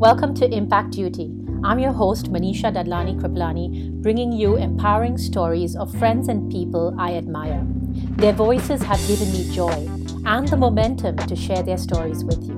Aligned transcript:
Welcome 0.00 0.32
to 0.36 0.50
Impact 0.50 0.92
Duty. 0.92 1.30
I'm 1.62 1.78
your 1.78 1.92
host, 1.92 2.32
Manisha 2.32 2.72
Dadlani 2.74 3.20
Kripalani, 3.20 4.00
bringing 4.00 4.32
you 4.32 4.56
empowering 4.56 5.18
stories 5.18 5.76
of 5.76 5.94
friends 5.98 6.28
and 6.28 6.50
people 6.50 6.96
I 6.98 7.16
admire. 7.16 7.62
Their 8.16 8.32
voices 8.32 8.82
have 8.82 8.98
given 9.06 9.30
me 9.30 9.52
joy 9.52 9.90
and 10.24 10.48
the 10.48 10.56
momentum 10.56 11.18
to 11.18 11.36
share 11.36 11.62
their 11.62 11.76
stories 11.76 12.24
with 12.24 12.42
you. 12.42 12.54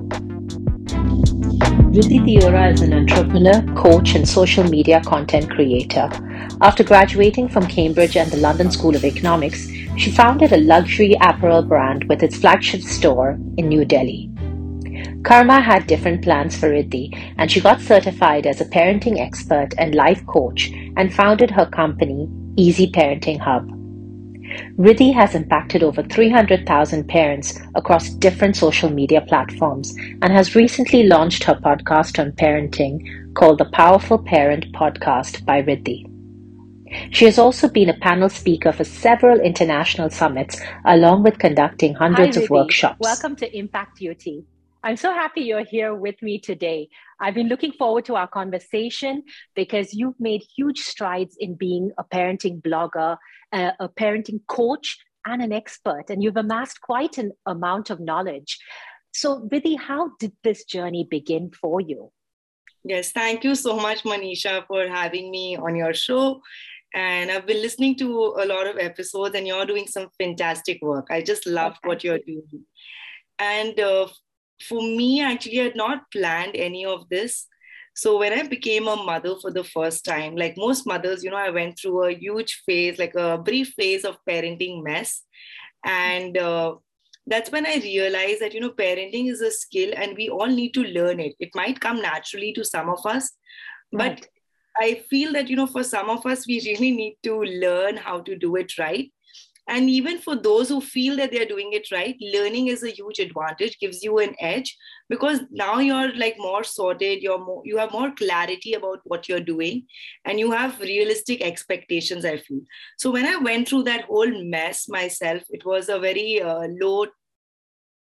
Riddhi 1.91 2.21
Deora 2.25 2.71
is 2.71 2.79
an 2.79 2.93
entrepreneur, 2.93 3.61
coach, 3.75 4.15
and 4.15 4.25
social 4.25 4.63
media 4.63 5.01
content 5.01 5.49
creator. 5.49 6.07
After 6.61 6.85
graduating 6.85 7.49
from 7.49 7.67
Cambridge 7.67 8.15
and 8.15 8.31
the 8.31 8.37
London 8.37 8.71
School 8.71 8.95
of 8.95 9.03
Economics, 9.03 9.67
she 9.97 10.11
founded 10.11 10.53
a 10.53 10.61
luxury 10.61 11.17
apparel 11.19 11.61
brand 11.61 12.05
with 12.05 12.23
its 12.23 12.37
flagship 12.37 12.83
store 12.83 13.37
in 13.57 13.67
New 13.67 13.83
Delhi. 13.83 14.32
Karma 15.23 15.61
had 15.61 15.87
different 15.87 16.21
plans 16.21 16.57
for 16.57 16.69
Riddhi, 16.69 17.33
and 17.37 17.49
she 17.49 17.61
got 17.61 17.79
certified 17.79 18.45
as 18.45 18.59
a 18.59 18.65
parenting 18.65 19.21
expert 19.21 19.69
and 19.77 19.95
life 19.95 20.25
coach 20.25 20.69
and 20.97 21.13
founded 21.13 21.49
her 21.49 21.65
company, 21.65 22.27
Easy 22.57 22.91
Parenting 22.91 23.39
Hub. 23.39 23.69
Riddhi 24.77 25.13
has 25.13 25.33
impacted 25.33 25.81
over 25.81 26.03
300,000 26.03 27.07
parents 27.07 27.57
across 27.73 28.09
different 28.09 28.57
social 28.57 28.89
media 28.89 29.21
platforms 29.21 29.95
and 30.21 30.33
has 30.33 30.55
recently 30.55 31.03
launched 31.03 31.45
her 31.45 31.55
podcast 31.55 32.19
on 32.19 32.33
parenting 32.33 33.33
called 33.33 33.59
the 33.59 33.71
Powerful 33.71 34.19
Parent 34.19 34.73
Podcast 34.73 35.45
by 35.45 35.63
Riddhi. 35.63 36.05
She 37.11 37.25
has 37.25 37.39
also 37.39 37.69
been 37.69 37.89
a 37.89 37.97
panel 37.97 38.29
speaker 38.29 38.73
for 38.73 38.83
several 38.83 39.39
international 39.39 40.09
summits, 40.09 40.59
along 40.85 41.23
with 41.23 41.39
conducting 41.39 41.95
hundreds 41.95 42.35
Hi, 42.35 42.43
of 42.43 42.49
workshops. 42.49 42.99
Welcome 42.99 43.37
to 43.37 43.57
Impact 43.57 43.97
Duty. 43.97 44.45
I'm 44.85 44.97
so 44.97 45.13
happy 45.13 45.41
you're 45.41 45.63
here 45.63 45.95
with 45.95 46.21
me 46.21 46.39
today. 46.39 46.89
I've 47.17 47.35
been 47.35 47.47
looking 47.47 47.71
forward 47.71 48.03
to 48.05 48.15
our 48.15 48.27
conversation 48.27 49.23
because 49.55 49.93
you've 49.93 50.19
made 50.19 50.43
huge 50.57 50.79
strides 50.79 51.37
in 51.39 51.55
being 51.55 51.91
a 51.97 52.03
parenting 52.03 52.61
blogger, 52.61 53.15
a, 53.53 53.71
a 53.79 53.87
parenting 53.87 54.41
coach, 54.47 54.97
and 55.25 55.41
an 55.41 55.53
expert, 55.53 56.09
and 56.09 56.21
you've 56.21 56.35
amassed 56.35 56.81
quite 56.81 57.17
an 57.17 57.31
amount 57.45 57.89
of 57.89 58.01
knowledge. 58.01 58.59
So, 59.13 59.47
Riddhi, 59.47 59.79
how 59.79 60.11
did 60.19 60.33
this 60.43 60.65
journey 60.65 61.07
begin 61.09 61.51
for 61.61 61.79
you? 61.79 62.11
Yes, 62.83 63.13
thank 63.13 63.45
you 63.45 63.55
so 63.55 63.77
much, 63.77 64.03
Manisha, 64.03 64.67
for 64.67 64.85
having 64.85 65.31
me 65.31 65.55
on 65.55 65.77
your 65.77 65.93
show. 65.93 66.41
And 66.93 67.31
I've 67.31 67.47
been 67.47 67.61
listening 67.61 67.95
to 67.99 68.35
a 68.37 68.45
lot 68.45 68.67
of 68.67 68.77
episodes, 68.77 69.33
and 69.33 69.47
you're 69.47 69.65
doing 69.65 69.87
some 69.87 70.09
fantastic 70.17 70.81
work. 70.81 71.07
I 71.09 71.21
just 71.21 71.47
love 71.47 71.77
what 71.85 72.03
you're 72.03 72.19
doing. 72.19 72.65
And 73.39 73.79
uh, 73.79 74.07
for 74.63 74.81
me, 74.81 75.21
actually, 75.21 75.61
I 75.61 75.65
had 75.65 75.75
not 75.75 76.11
planned 76.11 76.55
any 76.55 76.85
of 76.85 77.07
this. 77.09 77.47
So 77.95 78.17
when 78.17 78.33
I 78.33 78.43
became 78.47 78.87
a 78.87 78.95
mother 78.95 79.35
for 79.39 79.51
the 79.51 79.63
first 79.63 80.03
time, 80.03 80.35
like 80.35 80.55
most 80.57 80.87
mothers, 80.87 81.23
you 81.23 81.29
know, 81.29 81.37
I 81.37 81.51
went 81.51 81.77
through 81.77 82.05
a 82.05 82.13
huge 82.13 82.63
phase, 82.65 82.97
like 82.97 83.13
a 83.15 83.37
brief 83.37 83.73
phase 83.77 84.03
of 84.03 84.17
parenting 84.27 84.83
mess. 84.83 85.21
And 85.85 86.37
uh, 86.37 86.75
that's 87.27 87.51
when 87.51 87.67
I 87.67 87.75
realized 87.75 88.41
that, 88.41 88.53
you 88.53 88.61
know, 88.61 88.71
parenting 88.71 89.29
is 89.29 89.41
a 89.41 89.51
skill 89.51 89.93
and 89.95 90.17
we 90.17 90.29
all 90.29 90.47
need 90.47 90.73
to 90.73 90.83
learn 90.83 91.19
it. 91.19 91.35
It 91.39 91.51
might 91.53 91.79
come 91.79 92.01
naturally 92.01 92.51
to 92.53 92.65
some 92.65 92.89
of 92.89 93.05
us, 93.05 93.31
right. 93.91 94.19
but 94.19 94.27
I 94.75 95.03
feel 95.09 95.33
that, 95.33 95.49
you 95.49 95.55
know, 95.55 95.67
for 95.67 95.83
some 95.83 96.09
of 96.09 96.25
us, 96.25 96.47
we 96.47 96.61
really 96.65 96.91
need 96.91 97.17
to 97.23 97.43
learn 97.43 97.97
how 97.97 98.21
to 98.21 98.35
do 98.35 98.55
it 98.55 98.77
right 98.79 99.11
and 99.67 99.89
even 99.89 100.17
for 100.17 100.35
those 100.35 100.67
who 100.67 100.81
feel 100.81 101.15
that 101.15 101.31
they're 101.31 101.45
doing 101.45 101.71
it 101.71 101.89
right 101.91 102.17
learning 102.19 102.67
is 102.67 102.83
a 102.83 102.89
huge 102.89 103.19
advantage 103.19 103.77
gives 103.79 104.03
you 104.03 104.19
an 104.19 104.35
edge 104.39 104.77
because 105.09 105.39
now 105.51 105.79
you're 105.79 106.13
like 106.15 106.35
more 106.37 106.63
sorted 106.63 107.21
you're 107.21 107.43
more 107.43 107.61
you 107.65 107.77
have 107.77 107.91
more 107.91 108.11
clarity 108.11 108.73
about 108.73 108.99
what 109.05 109.29
you're 109.29 109.39
doing 109.39 109.85
and 110.25 110.39
you 110.39 110.51
have 110.51 110.79
realistic 110.79 111.41
expectations 111.41 112.25
i 112.25 112.37
feel. 112.37 112.61
So 112.97 113.11
when 113.11 113.25
i 113.25 113.37
went 113.37 113.67
through 113.67 113.83
that 113.83 114.05
whole 114.05 114.43
mess 114.43 114.89
myself 114.89 115.43
it 115.49 115.65
was 115.65 115.89
a 115.89 115.99
very 115.99 116.41
uh, 116.41 116.67
low 116.81 117.05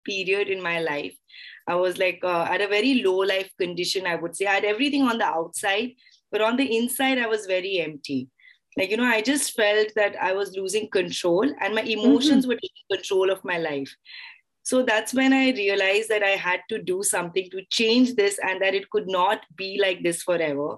period 0.05 0.47
in 0.47 0.61
my 0.63 0.79
life. 0.79 1.15
I 1.67 1.75
was 1.75 1.97
like 1.97 2.21
uh, 2.23 2.43
at 2.49 2.61
a 2.61 2.67
very 2.67 3.03
low 3.03 3.17
life 3.17 3.51
condition 3.59 4.07
i 4.07 4.15
would 4.15 4.35
say. 4.35 4.45
I 4.45 4.55
had 4.55 4.65
everything 4.65 5.03
on 5.03 5.17
the 5.17 5.25
outside 5.25 5.91
but 6.31 6.41
on 6.41 6.57
the 6.57 6.77
inside 6.77 7.17
i 7.17 7.27
was 7.27 7.45
very 7.45 7.79
empty 7.79 8.29
like 8.79 8.91
you 8.91 8.97
know 8.97 9.11
i 9.11 9.21
just 9.21 9.55
felt 9.55 9.93
that 9.95 10.15
i 10.21 10.31
was 10.31 10.55
losing 10.55 10.89
control 10.89 11.43
and 11.59 11.75
my 11.75 11.81
emotions 11.81 12.43
mm-hmm. 12.43 12.49
were 12.49 12.61
taking 12.65 12.89
control 12.91 13.29
of 13.29 13.43
my 13.43 13.57
life. 13.57 13.95
So 14.63 14.83
that's 14.83 15.13
when 15.13 15.33
i 15.33 15.51
realized 15.51 16.09
that 16.09 16.23
i 16.23 16.35
had 16.47 16.61
to 16.69 16.81
do 16.81 17.03
something 17.03 17.49
to 17.51 17.61
change 17.69 18.15
this 18.15 18.39
and 18.49 18.61
that 18.61 18.75
it 18.75 18.89
could 18.89 19.07
not 19.07 19.45
be 19.55 19.79
like 19.81 20.03
this 20.03 20.23
forever. 20.23 20.77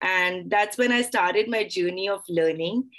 And 0.00 0.50
that's 0.50 0.76
when 0.76 0.92
i 0.92 1.02
started 1.02 1.48
my 1.48 1.64
journey 1.64 2.08
of 2.08 2.22
learning. 2.28 2.90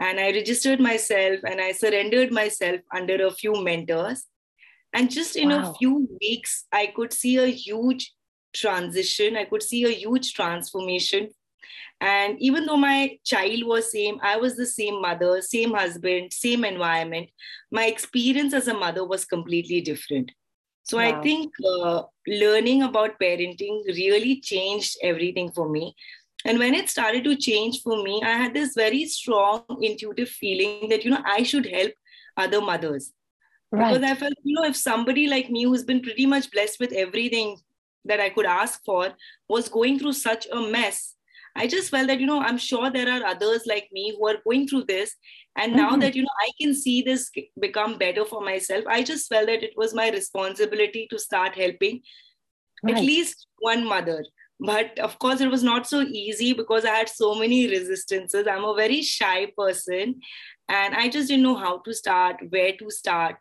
And 0.00 0.20
i 0.20 0.30
registered 0.30 0.80
myself 0.80 1.40
and 1.44 1.60
i 1.60 1.72
surrendered 1.72 2.32
myself 2.32 2.80
under 2.94 3.26
a 3.26 3.30
few 3.30 3.54
mentors. 3.68 4.24
And 4.92 5.10
just 5.10 5.36
in 5.36 5.50
wow. 5.50 5.70
a 5.70 5.74
few 5.74 6.08
weeks 6.20 6.66
i 6.72 6.86
could 6.96 7.12
see 7.12 7.36
a 7.36 7.46
huge 7.46 8.12
transition. 8.52 9.36
I 9.36 9.44
could 9.44 9.62
see 9.62 9.84
a 9.84 9.90
huge 9.90 10.34
transformation 10.34 11.30
and 12.00 12.36
even 12.40 12.66
though 12.66 12.76
my 12.76 13.18
child 13.24 13.64
was 13.64 13.90
same 13.92 14.18
i 14.22 14.36
was 14.36 14.56
the 14.56 14.66
same 14.66 15.00
mother 15.00 15.40
same 15.40 15.72
husband 15.72 16.32
same 16.32 16.64
environment 16.64 17.28
my 17.70 17.86
experience 17.86 18.52
as 18.52 18.68
a 18.68 18.74
mother 18.74 19.04
was 19.06 19.24
completely 19.24 19.80
different 19.80 20.32
so 20.82 20.96
wow. 20.96 21.04
i 21.04 21.22
think 21.22 21.52
uh, 21.74 22.02
learning 22.26 22.82
about 22.82 23.18
parenting 23.20 23.82
really 23.86 24.40
changed 24.40 24.96
everything 25.02 25.50
for 25.52 25.68
me 25.68 25.94
and 26.44 26.58
when 26.58 26.74
it 26.74 26.88
started 26.88 27.24
to 27.24 27.36
change 27.36 27.80
for 27.82 28.02
me 28.02 28.20
i 28.24 28.36
had 28.42 28.54
this 28.54 28.74
very 28.74 29.04
strong 29.06 29.62
intuitive 29.80 30.28
feeling 30.28 30.88
that 30.88 31.04
you 31.04 31.10
know 31.10 31.22
i 31.24 31.42
should 31.42 31.66
help 31.66 31.92
other 32.36 32.60
mothers 32.60 33.12
right. 33.70 33.92
because 33.92 34.10
i 34.10 34.14
felt 34.14 34.34
you 34.42 34.54
know 34.54 34.64
if 34.64 34.76
somebody 34.76 35.26
like 35.26 35.50
me 35.50 35.64
who's 35.64 35.84
been 35.84 36.02
pretty 36.02 36.26
much 36.26 36.50
blessed 36.50 36.80
with 36.80 36.92
everything 36.92 37.56
that 38.04 38.20
i 38.20 38.28
could 38.28 38.46
ask 38.46 38.84
for 38.84 39.12
was 39.48 39.68
going 39.68 39.98
through 39.98 40.12
such 40.12 40.46
a 40.52 40.60
mess 40.60 41.14
I 41.54 41.66
just 41.66 41.90
felt 41.90 42.08
that, 42.08 42.20
you 42.20 42.26
know, 42.26 42.40
I'm 42.40 42.58
sure 42.58 42.90
there 42.90 43.08
are 43.08 43.26
others 43.26 43.62
like 43.66 43.88
me 43.92 44.14
who 44.16 44.26
are 44.28 44.38
going 44.44 44.66
through 44.66 44.84
this. 44.84 45.14
And 45.56 45.74
now 45.74 45.90
mm-hmm. 45.90 46.00
that, 46.00 46.14
you 46.14 46.22
know, 46.22 46.28
I 46.40 46.50
can 46.60 46.74
see 46.74 47.02
this 47.02 47.30
become 47.60 47.98
better 47.98 48.24
for 48.24 48.40
myself, 48.40 48.84
I 48.86 49.02
just 49.02 49.28
felt 49.28 49.46
that 49.46 49.62
it 49.62 49.74
was 49.76 49.94
my 49.94 50.10
responsibility 50.10 51.06
to 51.10 51.18
start 51.18 51.54
helping 51.54 52.00
right. 52.82 52.96
at 52.96 53.02
least 53.02 53.46
one 53.58 53.86
mother. 53.86 54.24
But 54.60 54.98
of 54.98 55.18
course, 55.18 55.40
it 55.40 55.50
was 55.50 55.62
not 55.62 55.86
so 55.86 56.02
easy 56.02 56.52
because 56.52 56.84
I 56.84 56.90
had 56.90 57.08
so 57.08 57.34
many 57.34 57.68
resistances. 57.68 58.46
I'm 58.46 58.64
a 58.64 58.74
very 58.74 59.02
shy 59.02 59.52
person 59.58 60.20
and 60.68 60.94
I 60.94 61.08
just 61.08 61.28
didn't 61.28 61.42
know 61.42 61.56
how 61.56 61.78
to 61.78 61.92
start, 61.92 62.36
where 62.48 62.72
to 62.76 62.90
start. 62.90 63.36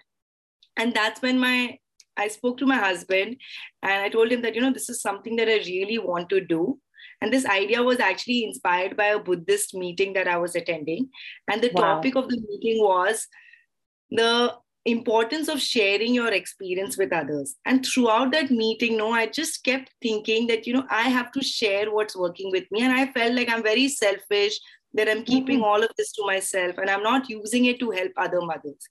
And 0.77 0.93
that's 0.93 1.21
when 1.21 1.39
my 1.39 1.77
I 2.17 2.27
spoke 2.27 2.57
to 2.57 2.65
my 2.65 2.75
husband 2.75 3.37
and 3.81 4.03
I 4.03 4.09
told 4.09 4.31
him 4.31 4.41
that, 4.41 4.53
you 4.53 4.61
know, 4.61 4.73
this 4.73 4.89
is 4.89 5.01
something 5.01 5.37
that 5.37 5.47
I 5.47 5.57
really 5.65 5.97
want 5.97 6.29
to 6.29 6.41
do 6.41 6.77
and 7.21 7.31
this 7.31 7.45
idea 7.45 7.83
was 7.83 7.99
actually 7.99 8.43
inspired 8.43 8.97
by 8.97 9.07
a 9.07 9.19
Buddhist 9.19 9.73
meeting 9.75 10.13
that 10.13 10.27
I 10.27 10.37
was 10.37 10.55
attending. 10.55 11.09
And 11.49 11.61
the 11.61 11.71
wow. 11.73 11.95
topic 11.95 12.15
of 12.15 12.27
the 12.29 12.41
meeting 12.49 12.83
was 12.83 13.27
the 14.09 14.55
importance 14.85 15.47
of 15.47 15.61
sharing 15.61 16.15
your 16.15 16.33
experience 16.33 16.97
with 16.97 17.13
others. 17.13 17.55
And 17.65 17.85
throughout 17.85 18.31
that 18.31 18.49
meeting, 18.49 18.97
no, 18.97 19.11
I 19.11 19.27
just 19.27 19.63
kept 19.63 19.91
thinking 20.01 20.47
that, 20.47 20.65
you 20.65 20.73
know, 20.73 20.85
I 20.89 21.03
have 21.03 21.31
to 21.33 21.43
share 21.43 21.91
what's 21.91 22.15
working 22.15 22.49
with 22.49 22.65
me. 22.71 22.81
And 22.81 22.91
I 22.91 23.11
felt 23.11 23.33
like 23.33 23.49
I'm 23.49 23.61
very 23.61 23.87
selfish, 23.87 24.59
that 24.93 25.09
I'm 25.09 25.23
keeping 25.23 25.57
mm-hmm. 25.57 25.65
all 25.65 25.83
of 25.83 25.89
this 25.97 26.11
to 26.13 26.25
myself 26.25 26.77
and 26.77 26.89
I'm 26.89 27.03
not 27.03 27.29
using 27.29 27.65
it 27.65 27.79
to 27.79 27.91
help 27.91 28.11
other 28.17 28.41
mothers. 28.41 28.89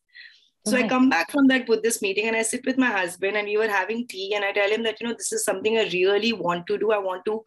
So 0.67 0.77
I 0.77 0.87
come 0.87 1.09
back 1.09 1.31
from 1.31 1.47
that 1.49 1.67
Buddhist 1.67 2.03
meeting 2.03 2.27
and 2.27 2.37
I 2.37 2.43
sit 2.43 2.67
with 2.67 2.77
my 2.77 2.87
husband 2.87 3.37
and 3.37 3.47
we 3.47 3.57
were 3.57 3.69
having 3.69 4.07
tea 4.07 4.35
and 4.35 4.45
I 4.45 4.53
tell 4.53 4.71
him 4.71 4.83
that, 4.83 5.01
you 5.01 5.09
know, 5.09 5.15
this 5.15 5.33
is 5.33 5.43
something 5.43 5.79
I 5.79 5.85
really 5.85 6.35
want 6.35 6.67
to 6.67 6.77
do. 6.79 6.93
I 6.93 6.99
want 6.99 7.25
to 7.25 7.43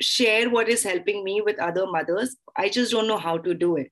share 0.00 0.48
what 0.50 0.68
is 0.68 0.82
helping 0.82 1.22
me 1.24 1.40
with 1.40 1.58
other 1.58 1.86
mothers 1.86 2.36
i 2.56 2.68
just 2.68 2.92
don't 2.92 3.08
know 3.08 3.18
how 3.18 3.36
to 3.38 3.54
do 3.54 3.76
it 3.76 3.90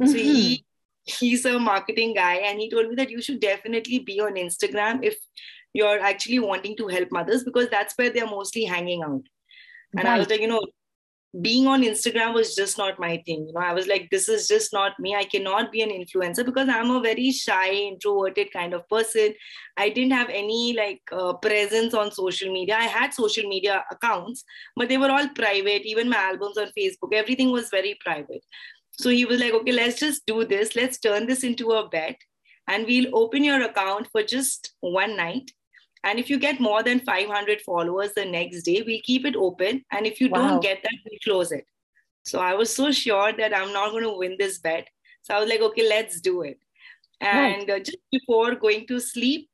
mm-hmm. 0.00 0.06
so 0.06 0.16
he 0.16 0.54
mm-hmm. 0.56 1.24
he's 1.24 1.44
a 1.44 1.58
marketing 1.58 2.14
guy 2.14 2.34
and 2.34 2.60
he 2.60 2.70
told 2.70 2.88
me 2.88 2.94
that 2.94 3.10
you 3.10 3.22
should 3.22 3.40
definitely 3.40 3.98
be 3.98 4.20
on 4.20 4.34
instagram 4.34 5.02
if 5.02 5.16
you're 5.72 6.00
actually 6.00 6.38
wanting 6.38 6.76
to 6.76 6.88
help 6.88 7.10
mothers 7.10 7.44
because 7.44 7.68
that's 7.68 7.96
where 7.96 8.10
they're 8.10 8.26
mostly 8.26 8.64
hanging 8.64 9.02
out 9.02 9.22
and 9.96 10.04
right. 10.04 10.06
i 10.06 10.18
was 10.18 10.28
like 10.28 10.40
you 10.40 10.48
know 10.48 10.64
being 11.40 11.66
on 11.66 11.82
Instagram 11.82 12.32
was 12.32 12.54
just 12.54 12.78
not 12.78 12.98
my 12.98 13.20
thing. 13.26 13.46
You 13.48 13.54
know, 13.54 13.60
I 13.60 13.72
was 13.72 13.88
like, 13.88 14.08
this 14.10 14.28
is 14.28 14.46
just 14.46 14.72
not 14.72 14.98
me. 15.00 15.16
I 15.16 15.24
cannot 15.24 15.72
be 15.72 15.82
an 15.82 15.90
influencer 15.90 16.44
because 16.44 16.68
I'm 16.68 16.90
a 16.90 17.00
very 17.00 17.32
shy, 17.32 17.70
introverted 17.72 18.52
kind 18.52 18.72
of 18.72 18.88
person. 18.88 19.34
I 19.76 19.88
didn't 19.88 20.12
have 20.12 20.28
any 20.28 20.74
like 20.76 21.02
uh, 21.10 21.32
presence 21.34 21.92
on 21.92 22.12
social 22.12 22.52
media. 22.52 22.76
I 22.76 22.84
had 22.84 23.12
social 23.12 23.48
media 23.48 23.84
accounts, 23.90 24.44
but 24.76 24.88
they 24.88 24.98
were 24.98 25.10
all 25.10 25.28
private. 25.30 25.82
Even 25.84 26.08
my 26.08 26.18
albums 26.18 26.56
on 26.56 26.70
Facebook, 26.78 27.12
everything 27.12 27.50
was 27.50 27.68
very 27.68 27.98
private. 28.04 28.44
So 28.92 29.10
he 29.10 29.24
was 29.24 29.40
like, 29.40 29.52
okay, 29.54 29.72
let's 29.72 29.98
just 29.98 30.24
do 30.26 30.44
this. 30.44 30.76
Let's 30.76 30.98
turn 30.98 31.26
this 31.26 31.42
into 31.42 31.72
a 31.72 31.88
bet, 31.88 32.16
and 32.68 32.86
we'll 32.86 33.16
open 33.16 33.42
your 33.42 33.60
account 33.62 34.08
for 34.12 34.22
just 34.22 34.74
one 34.80 35.16
night 35.16 35.50
And 36.04 36.18
if 36.18 36.28
you 36.30 36.38
get 36.38 36.60
more 36.60 36.82
than 36.82 37.00
500 37.00 37.62
followers 37.62 38.12
the 38.14 38.26
next 38.26 38.62
day, 38.62 38.84
we'll 38.86 39.00
keep 39.02 39.24
it 39.24 39.34
open. 39.34 39.82
And 39.90 40.06
if 40.06 40.20
you 40.20 40.28
wow. 40.28 40.48
don't 40.48 40.62
get 40.62 40.82
that, 40.82 40.92
we'll 41.04 41.18
close 41.24 41.50
it. 41.50 41.64
So 42.24 42.40
I 42.40 42.54
was 42.54 42.74
so 42.74 42.92
sure 42.92 43.32
that 43.32 43.56
I'm 43.56 43.72
not 43.72 43.90
going 43.90 44.04
to 44.04 44.16
win 44.16 44.36
this 44.38 44.58
bet. 44.58 44.86
So 45.22 45.34
I 45.34 45.40
was 45.40 45.48
like, 45.48 45.60
okay, 45.60 45.88
let's 45.88 46.20
do 46.20 46.42
it. 46.42 46.58
And 47.20 47.68
right. 47.68 47.70
uh, 47.70 47.78
just 47.78 47.98
before 48.12 48.54
going 48.54 48.86
to 48.88 49.00
sleep, 49.00 49.48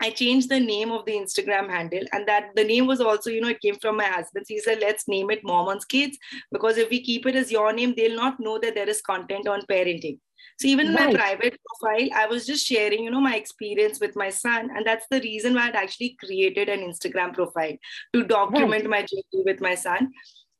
I 0.00 0.10
changed 0.10 0.50
the 0.50 0.60
name 0.60 0.92
of 0.92 1.06
the 1.06 1.12
Instagram 1.12 1.70
handle, 1.70 2.04
and 2.12 2.28
that 2.28 2.50
the 2.54 2.64
name 2.64 2.86
was 2.86 3.00
also, 3.00 3.30
you 3.30 3.40
know, 3.40 3.48
it 3.48 3.62
came 3.62 3.76
from 3.76 3.96
my 3.96 4.04
husband. 4.04 4.46
So 4.46 4.54
he 4.54 4.60
said, 4.60 4.78
let's 4.80 5.08
name 5.08 5.30
it 5.30 5.42
Mom 5.42 5.68
on 5.68 5.80
Skates 5.80 6.18
because 6.52 6.76
if 6.76 6.90
we 6.90 7.02
keep 7.02 7.24
it 7.24 7.34
as 7.34 7.50
your 7.50 7.72
name, 7.72 7.94
they'll 7.96 8.16
not 8.16 8.38
know 8.38 8.58
that 8.58 8.74
there 8.74 8.88
is 8.88 9.00
content 9.00 9.48
on 9.48 9.62
parenting. 9.62 10.18
So 10.58 10.68
even 10.68 10.94
right. 10.94 11.08
in 11.08 11.12
my 11.12 11.18
private 11.18 11.58
profile, 11.66 12.08
I 12.14 12.26
was 12.26 12.46
just 12.46 12.66
sharing, 12.66 13.04
you 13.04 13.10
know, 13.10 13.20
my 13.20 13.36
experience 13.36 14.00
with 14.00 14.16
my 14.16 14.30
son, 14.30 14.70
and 14.74 14.86
that's 14.86 15.06
the 15.10 15.20
reason 15.20 15.54
why 15.54 15.68
I'd 15.68 15.76
actually 15.76 16.16
created 16.18 16.68
an 16.68 16.80
Instagram 16.80 17.34
profile 17.34 17.76
to 18.12 18.24
document 18.24 18.82
right. 18.82 18.90
my 18.90 19.00
journey 19.02 19.44
with 19.44 19.60
my 19.60 19.74
son. 19.74 20.12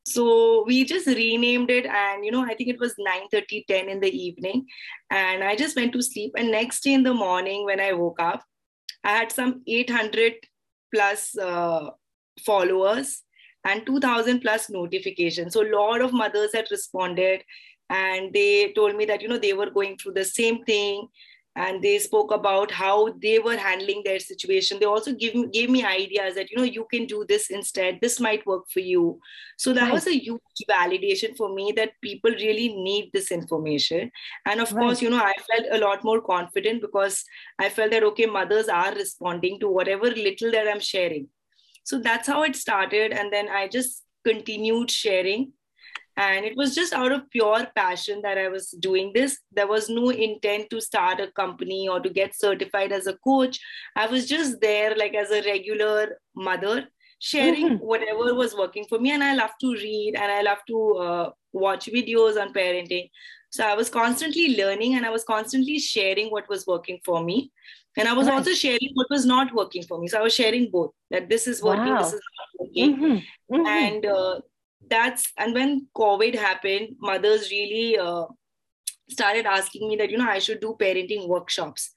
So 0.07 0.65
we 0.67 0.85
just 0.85 1.07
renamed 1.07 1.71
it, 1.71 1.87
and 1.87 2.25
you 2.25 2.31
know, 2.31 2.45
I 2.45 2.55
think 2.55 2.71
it 2.71 2.79
was 2.79 2.95
9 2.99 3.23
30, 3.33 3.65
10 3.69 3.89
in 3.89 4.01
the 4.01 4.11
evening, 4.11 4.67
and 5.11 5.43
I 5.43 5.57
just 5.57 5.77
went 5.77 5.93
to 5.95 6.03
sleep. 6.03 6.33
And 6.37 6.51
next 6.51 6.83
day 6.83 6.93
in 6.93 7.03
the 7.03 7.15
morning, 7.15 7.65
when 7.65 7.81
I 7.81 7.93
woke 7.93 8.21
up, 8.21 8.45
I 9.03 9.17
had 9.17 9.33
some 9.33 9.63
800 9.67 10.35
plus 10.95 11.37
uh, 11.37 11.91
followers 12.45 13.23
and 13.65 13.85
2000 13.85 14.41
plus 14.41 14.71
notifications. 14.71 15.55
So 15.55 15.63
a 15.63 15.73
lot 15.75 16.01
of 16.01 16.13
mothers 16.13 16.55
had 16.55 16.69
responded 16.71 17.43
and 17.89 18.33
they 18.33 18.73
told 18.73 18.97
me 18.97 19.05
that, 19.07 19.23
you 19.23 19.29
know, 19.29 19.39
they 19.39 19.53
were 19.53 19.71
going 19.71 19.97
through 19.97 20.15
the 20.15 20.25
same 20.25 20.65
thing. 20.65 21.09
And 21.59 21.81
they 21.81 21.99
spoke 21.99 22.33
about 22.33 22.71
how 22.71 23.15
they 23.23 23.39
were 23.39 23.57
handling 23.57 24.03
their 24.05 24.19
situation. 24.19 24.79
They 24.79 24.85
also 24.85 25.15
give, 25.15 25.53
gave 25.53 25.71
me 25.71 25.83
ideas 25.83 26.35
that 26.35 26.51
you 26.51 26.59
know 26.59 26.65
you 26.65 26.87
can 26.93 27.07
do 27.07 27.25
this 27.27 27.49
instead. 27.49 27.99
This 28.03 28.21
might 28.21 28.45
work 28.45 28.65
for 28.69 28.81
you. 28.81 29.19
So 29.57 29.73
that 29.73 29.85
right. 29.85 29.93
was 29.95 30.07
a 30.07 30.19
huge 30.19 30.41
validation 30.69 31.35
for 31.35 31.55
me 31.55 31.73
that 31.75 31.93
people 32.03 32.31
really 32.31 32.75
need 32.75 33.09
this 33.15 33.33
information. 33.33 34.11
And 34.45 34.61
of 34.61 34.71
right. 34.75 34.83
course 34.83 35.01
you 35.01 35.09
know 35.09 35.17
i 35.17 35.33
felt 35.51 35.67
a 35.71 35.79
lot 35.79 36.05
more 36.05 36.21
confident 36.21 36.83
because 36.83 37.25
i 37.59 37.71
felt 37.71 37.91
that 37.93 38.03
okay 38.03 38.27
mothers 38.27 38.69
are 38.69 38.93
responding 38.93 39.59
to 39.61 39.69
whatever 39.71 40.11
little 40.11 40.51
that 40.51 40.69
i'm 40.69 40.81
sharing. 40.81 41.29
So 41.85 42.01
that's 42.01 42.29
how 42.29 42.43
it 42.43 42.55
started. 42.55 43.13
And 43.13 43.33
then 43.33 43.49
i 43.49 43.67
just 43.67 44.03
continued 44.27 44.91
sharing 44.91 45.53
and 46.17 46.45
it 46.47 46.57
was 46.57 46.75
just 46.75 46.93
out 46.93 47.13
of 47.13 47.29
pure 47.31 47.67
passion 47.75 48.21
that 48.23 48.39
i 48.39 48.49
was 48.49 48.71
doing 48.81 49.13
this 49.15 49.39
there 49.53 49.67
was 49.67 49.89
no 49.89 50.09
intent 50.11 50.69
to 50.71 50.81
start 50.81 51.21
a 51.21 51.31
company 51.33 51.89
or 51.89 52.01
to 52.01 52.11
get 52.11 52.35
certified 52.35 52.93
as 52.93 53.07
a 53.07 53.17
coach 53.19 53.61
i 53.97 54.07
was 54.07 54.27
just 54.27 54.61
there 54.61 54.95
like 54.97 55.15
as 55.15 55.31
a 55.31 55.43
regular 55.43 56.19
mother 56.35 56.89
sharing 57.19 57.69
mm-hmm. 57.69 57.87
whatever 57.87 58.35
was 58.35 58.55
working 58.55 58.85
for 58.89 58.99
me 58.99 59.11
and 59.11 59.25
i 59.25 59.35
love 59.35 59.51
to 59.61 59.73
read 59.73 60.15
and 60.17 60.33
i 60.33 60.43
love 60.43 60.59
to 60.67 60.95
uh, 60.97 61.31
watch 61.53 61.87
videos 61.87 62.41
on 62.41 62.53
parenting 62.53 63.09
so 63.51 63.65
i 63.67 63.75
was 63.75 63.89
constantly 63.89 64.57
learning 64.57 64.95
and 64.95 65.07
i 65.07 65.11
was 65.11 65.25
constantly 65.25 65.79
sharing 65.79 66.29
what 66.31 66.49
was 66.49 66.67
working 66.67 66.99
for 67.05 67.23
me 67.23 67.51
and 67.97 68.09
i 68.09 68.13
was 68.13 68.29
also 68.29 68.53
sharing 68.53 68.91
what 68.95 69.07
was 69.09 69.25
not 69.25 69.55
working 69.55 69.83
for 69.83 69.99
me 69.99 70.09
so 70.09 70.19
i 70.19 70.23
was 70.23 70.35
sharing 70.35 70.71
both 70.71 70.91
that 71.11 71.29
this 71.31 71.47
is 71.47 71.63
working 71.63 71.95
wow. 71.95 72.03
this 72.03 72.13
is 72.13 72.21
not 72.39 72.67
working 72.67 72.97
mm-hmm. 72.97 73.55
Mm-hmm. 73.55 73.67
and 73.67 74.07
uh, 74.07 74.41
that's 74.89 75.33
and 75.39 75.55
when 75.55 75.87
covid 75.97 76.35
happened 76.35 76.97
mothers 77.01 77.51
really 77.51 77.99
uh, 77.99 78.25
started 79.09 79.47
asking 79.47 79.89
me 79.89 79.97
that 79.97 80.11
you 80.11 80.19
know 80.19 80.29
i 80.29 80.39
should 80.39 80.61
do 80.61 80.77
parenting 80.81 81.29
workshops. 81.29 81.91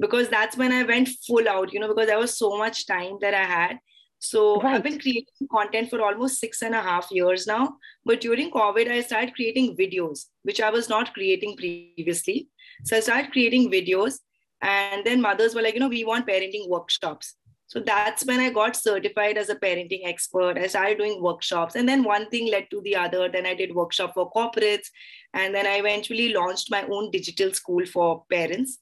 Because 0.00 0.28
that's 0.28 0.56
when 0.56 0.72
i 0.72 0.82
went 0.82 1.08
full 1.26 1.48
out 1.48 1.72
you 1.72 1.80
know 1.80 1.88
because 1.88 2.08
there 2.08 2.18
was 2.18 2.36
so 2.36 2.56
much 2.58 2.86
time 2.86 3.18
that 3.20 3.34
i 3.34 3.44
had. 3.44 3.78
So 4.18 4.60
right. 4.60 4.74
i've 4.74 4.82
been 4.82 4.98
creating 4.98 5.48
content 5.52 5.90
for 5.90 6.00
almost 6.00 6.40
six 6.40 6.62
and 6.62 6.74
a 6.74 6.82
half 6.82 7.08
years 7.10 7.46
now. 7.46 7.76
But 8.04 8.20
during 8.20 8.50
covid 8.50 8.90
i 8.90 9.00
started 9.02 9.34
creating 9.34 9.76
videos 9.76 10.26
which 10.42 10.60
i 10.60 10.70
was 10.70 10.88
not 10.88 11.14
creating 11.14 11.56
previously. 11.56 12.48
So 12.84 12.96
i 12.96 13.00
started 13.00 13.32
creating 13.32 13.70
videos 13.70 14.18
and 14.62 15.04
then 15.04 15.20
mothers 15.20 15.54
were 15.54 15.62
like 15.62 15.74
you 15.74 15.80
know 15.80 15.88
we 15.88 16.04
want 16.04 16.26
parenting 16.26 16.68
workshops 16.68 17.36
so 17.66 17.80
that's 17.80 18.24
when 18.26 18.40
I 18.40 18.50
got 18.50 18.76
certified 18.76 19.38
as 19.38 19.48
a 19.48 19.56
parenting 19.56 20.02
expert. 20.04 20.58
I 20.58 20.66
started 20.66 20.98
doing 20.98 21.22
workshops, 21.22 21.74
and 21.74 21.88
then 21.88 22.04
one 22.04 22.28
thing 22.28 22.50
led 22.50 22.70
to 22.70 22.80
the 22.82 22.96
other. 22.96 23.28
Then 23.28 23.46
I 23.46 23.54
did 23.54 23.74
workshop 23.74 24.14
for 24.14 24.30
corporates, 24.30 24.88
and 25.32 25.54
then 25.54 25.66
I 25.66 25.76
eventually 25.76 26.32
launched 26.32 26.70
my 26.70 26.84
own 26.86 27.10
digital 27.10 27.52
school 27.52 27.84
for 27.86 28.24
parents. 28.30 28.78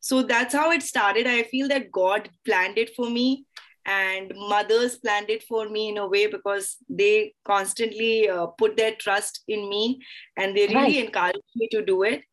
So 0.00 0.22
that's 0.22 0.54
how 0.54 0.70
it 0.72 0.82
started. 0.82 1.26
I 1.26 1.44
feel 1.44 1.68
that 1.68 1.92
God 1.92 2.28
planned 2.44 2.78
it 2.78 2.94
for 2.96 3.08
me, 3.08 3.46
and 3.86 4.32
mothers 4.34 4.98
planned 4.98 5.30
it 5.30 5.44
for 5.44 5.68
me 5.68 5.90
in 5.90 5.98
a 5.98 6.08
way 6.08 6.26
because 6.26 6.76
they 6.88 7.34
constantly 7.44 8.28
uh, 8.28 8.46
put 8.46 8.76
their 8.76 8.96
trust 8.96 9.44
in 9.46 9.68
me, 9.68 10.00
and 10.36 10.56
they 10.56 10.66
really 10.66 10.96
right. 10.98 11.04
encouraged 11.06 11.54
me 11.54 11.68
to 11.70 11.84
do 11.84 12.02
it 12.02 12.24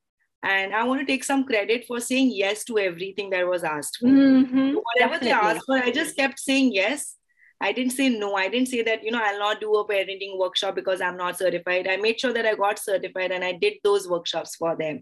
and 0.48 0.74
i 0.74 0.84
want 0.84 1.00
to 1.02 1.06
take 1.06 1.24
some 1.24 1.44
credit 1.44 1.86
for 1.86 2.00
saying 2.00 2.32
yes 2.34 2.64
to 2.64 2.80
everything 2.80 3.30
that 3.30 3.48
was 3.48 3.64
asked 3.64 3.98
for. 4.00 4.08
Mm-hmm, 4.08 4.76
whatever 4.88 5.20
definitely. 5.20 5.28
they 5.28 5.32
asked 5.34 5.66
for 5.66 5.78
i 5.78 5.92
just 5.92 6.16
kept 6.16 6.40
saying 6.40 6.74
yes. 6.74 7.14
I 7.60 7.72
didn't 7.72 7.94
say 7.94 8.08
no. 8.08 8.36
I 8.36 8.50
didn't 8.50 8.68
say 8.68 8.84
that 8.84 9.04
you 9.04 9.10
know 9.10 9.22
i'll 9.28 9.40
not 9.40 9.60
do 9.60 9.74
a 9.78 9.88
parenting 9.92 10.38
workshop 10.38 10.76
because 10.76 11.02
i'm 11.02 11.18
not 11.18 11.40
certified. 11.40 11.88
I 11.88 11.96
made 11.98 12.20
sure 12.20 12.32
that 12.34 12.46
i 12.46 12.54
got 12.54 12.78
certified 12.78 13.32
and 13.32 13.44
i 13.44 13.52
did 13.52 13.80
those 13.84 14.08
workshops 14.08 14.56
for 14.56 14.76
them. 14.82 15.00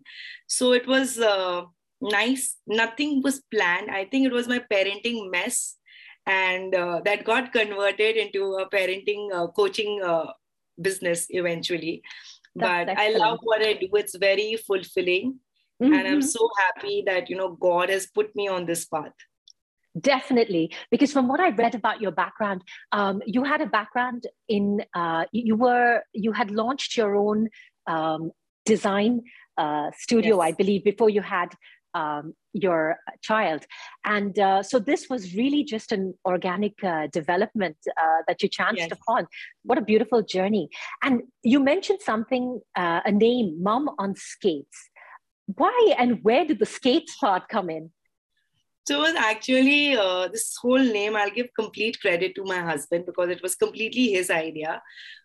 So 0.48 0.72
it 0.72 0.88
was 0.88 1.20
uh, 1.20 1.64
nice. 2.00 2.56
Nothing 2.66 3.22
was 3.22 3.42
planned. 3.54 3.92
I 3.92 4.06
think 4.06 4.26
it 4.26 4.32
was 4.32 4.48
my 4.48 4.60
parenting 4.72 5.30
mess 5.32 5.76
and 6.26 6.74
uh, 6.74 7.02
that 7.04 7.26
got 7.26 7.52
converted 7.52 8.16
into 8.16 8.56
a 8.56 8.70
parenting 8.70 9.28
uh, 9.34 9.48
coaching 9.48 10.02
uh, 10.02 10.32
business 10.82 11.28
eventually 11.30 12.02
but 12.56 12.90
i 12.98 13.10
love 13.10 13.40
what 13.44 13.62
i 13.62 13.74
do 13.74 13.88
it's 13.94 14.16
very 14.16 14.56
fulfilling 14.56 15.40
mm-hmm. 15.82 15.94
and 15.94 16.08
i'm 16.08 16.20
mm-hmm. 16.20 16.22
so 16.22 16.50
happy 16.58 17.04
that 17.06 17.30
you 17.30 17.36
know 17.36 17.50
god 17.50 17.90
has 17.90 18.08
put 18.08 18.36
me 18.36 18.48
on 18.48 18.66
this 18.66 18.86
path 18.86 19.14
definitely 20.00 20.74
because 20.92 21.12
from 21.12 21.28
what 21.28 21.40
i 21.40 21.50
read 21.50 21.76
about 21.76 22.02
your 22.02 22.12
background 22.12 22.62
um, 22.92 23.22
you 23.26 23.44
had 23.44 23.62
a 23.62 23.66
background 23.66 24.28
in 24.50 24.84
uh, 24.94 25.26
you 25.32 25.56
were 25.56 26.02
you 26.14 26.32
had 26.32 26.52
launched 26.52 26.98
your 26.98 27.16
own 27.16 27.50
um, 27.88 28.32
design 28.66 29.22
uh, 29.58 29.90
studio 29.98 30.38
yes. 30.38 30.48
i 30.48 30.52
believe 30.52 30.84
before 30.84 31.10
you 31.10 31.22
had 31.22 31.50
um, 31.96 32.34
your 32.54 32.98
child. 33.22 33.66
And 34.04 34.38
uh, 34.38 34.62
so 34.62 34.78
this 34.78 35.10
was 35.10 35.34
really 35.36 35.64
just 35.64 35.92
an 35.92 36.14
organic 36.26 36.84
uh, 36.84 37.08
development 37.08 37.78
uh, 37.90 38.20
that 38.28 38.44
you 38.44 38.50
chanced 38.50 38.90
yes. 38.90 38.92
upon. 38.92 39.28
What 39.64 39.78
a 39.78 39.82
beautiful 39.82 40.22
journey. 40.22 40.70
And 41.02 41.24
you 41.42 41.60
mentioned 41.60 42.02
something, 42.02 42.60
uh, 42.76 43.02
a 43.06 43.12
name, 43.12 43.64
Mom 43.64 43.90
on 43.98 44.16
Skates. 44.16 44.90
Why 45.48 45.96
and 45.98 46.20
where 46.24 46.46
did 46.46 46.60
the 46.60 46.66
skates 46.66 47.16
part 47.18 47.48
come 47.50 47.70
in? 47.70 47.92
So 48.88 49.00
it 49.00 49.02
was 49.02 49.16
actually 49.16 49.96
uh, 49.96 50.28
this 50.28 50.56
whole 50.62 50.86
name. 50.98 51.16
I'll 51.16 51.32
give 51.32 51.48
complete 51.60 52.00
credit 52.00 52.36
to 52.36 52.44
my 52.44 52.60
husband 52.60 53.06
because 53.08 53.30
it 53.30 53.42
was 53.42 53.56
completely 53.56 54.10
his 54.12 54.30
idea. 54.30 54.82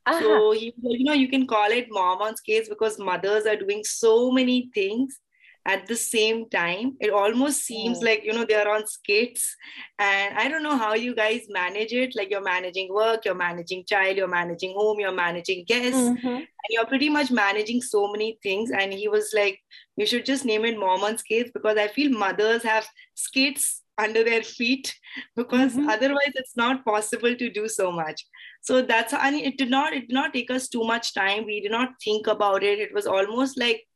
Uh-huh. 0.06 0.20
So 0.20 0.52
he, 0.52 0.72
you 0.82 1.04
know, 1.04 1.12
you 1.12 1.28
can 1.28 1.46
call 1.46 1.70
it 1.70 1.88
mom 1.90 2.22
on 2.22 2.36
skates 2.36 2.70
because 2.70 2.98
mothers 2.98 3.44
are 3.44 3.56
doing 3.56 3.82
so 3.84 4.30
many 4.30 4.70
things 4.74 5.20
at 5.66 5.86
the 5.86 5.96
same 5.96 6.48
time 6.48 6.96
it 7.00 7.10
almost 7.10 7.64
seems 7.64 7.98
oh. 7.98 8.04
like 8.04 8.24
you 8.24 8.32
know 8.32 8.44
they're 8.48 8.70
on 8.70 8.86
skates. 8.86 9.56
And 9.98 10.38
i 10.38 10.48
don't 10.48 10.62
know 10.62 10.76
how 10.76 10.94
you 10.94 11.14
guys 11.14 11.42
manage 11.48 11.92
it. 11.92 12.14
Like 12.16 12.30
you're 12.30 12.42
managing 12.42 12.92
work 12.92 13.24
you're 13.24 13.34
managing 13.34 13.84
child 13.84 14.16
you're 14.16 14.28
managing 14.28 14.74
home 14.76 15.00
you're 15.00 15.12
managing 15.12 15.64
guests. 15.66 15.98
Mm-hmm. 15.98 16.26
and 16.26 16.70
you're 16.70 16.86
pretty 16.86 17.08
much 17.08 17.30
managing 17.30 17.82
so 17.82 18.10
many 18.10 18.38
things. 18.42 18.70
And 18.70 18.92
he 18.92 19.08
was 19.08 19.32
like 19.34 19.60
you 19.96 20.06
should 20.06 20.24
just 20.24 20.44
name 20.44 20.64
it 20.64 20.78
mom 20.78 21.04
on 21.04 21.18
skates 21.18 21.50
because 21.52 21.76
i 21.76 21.88
feel 21.88 22.10
mothers 22.10 22.62
have 22.62 22.86
skates 23.14 23.82
under 24.00 24.24
their 24.24 24.42
feet 24.42 24.94
because 25.36 25.72
mm-hmm. 25.72 25.88
otherwise 25.88 26.32
it's 26.34 26.56
not 26.56 26.84
possible 26.84 27.34
to 27.34 27.50
do 27.50 27.68
so 27.68 27.92
much. 27.92 28.26
So 28.62 28.82
that's 28.82 29.12
and 29.12 29.36
it 29.36 29.58
did 29.58 29.70
not 29.70 29.92
it 29.92 30.08
did 30.08 30.14
not 30.14 30.32
take 30.32 30.50
us 30.50 30.68
too 30.68 30.84
much 30.84 31.14
time. 31.14 31.46
We 31.46 31.60
did 31.60 31.70
not 31.70 31.90
think 32.04 32.26
about 32.26 32.62
it. 32.62 32.78
It 32.78 32.94
was 32.94 33.06
almost 33.06 33.58
like 33.58 33.86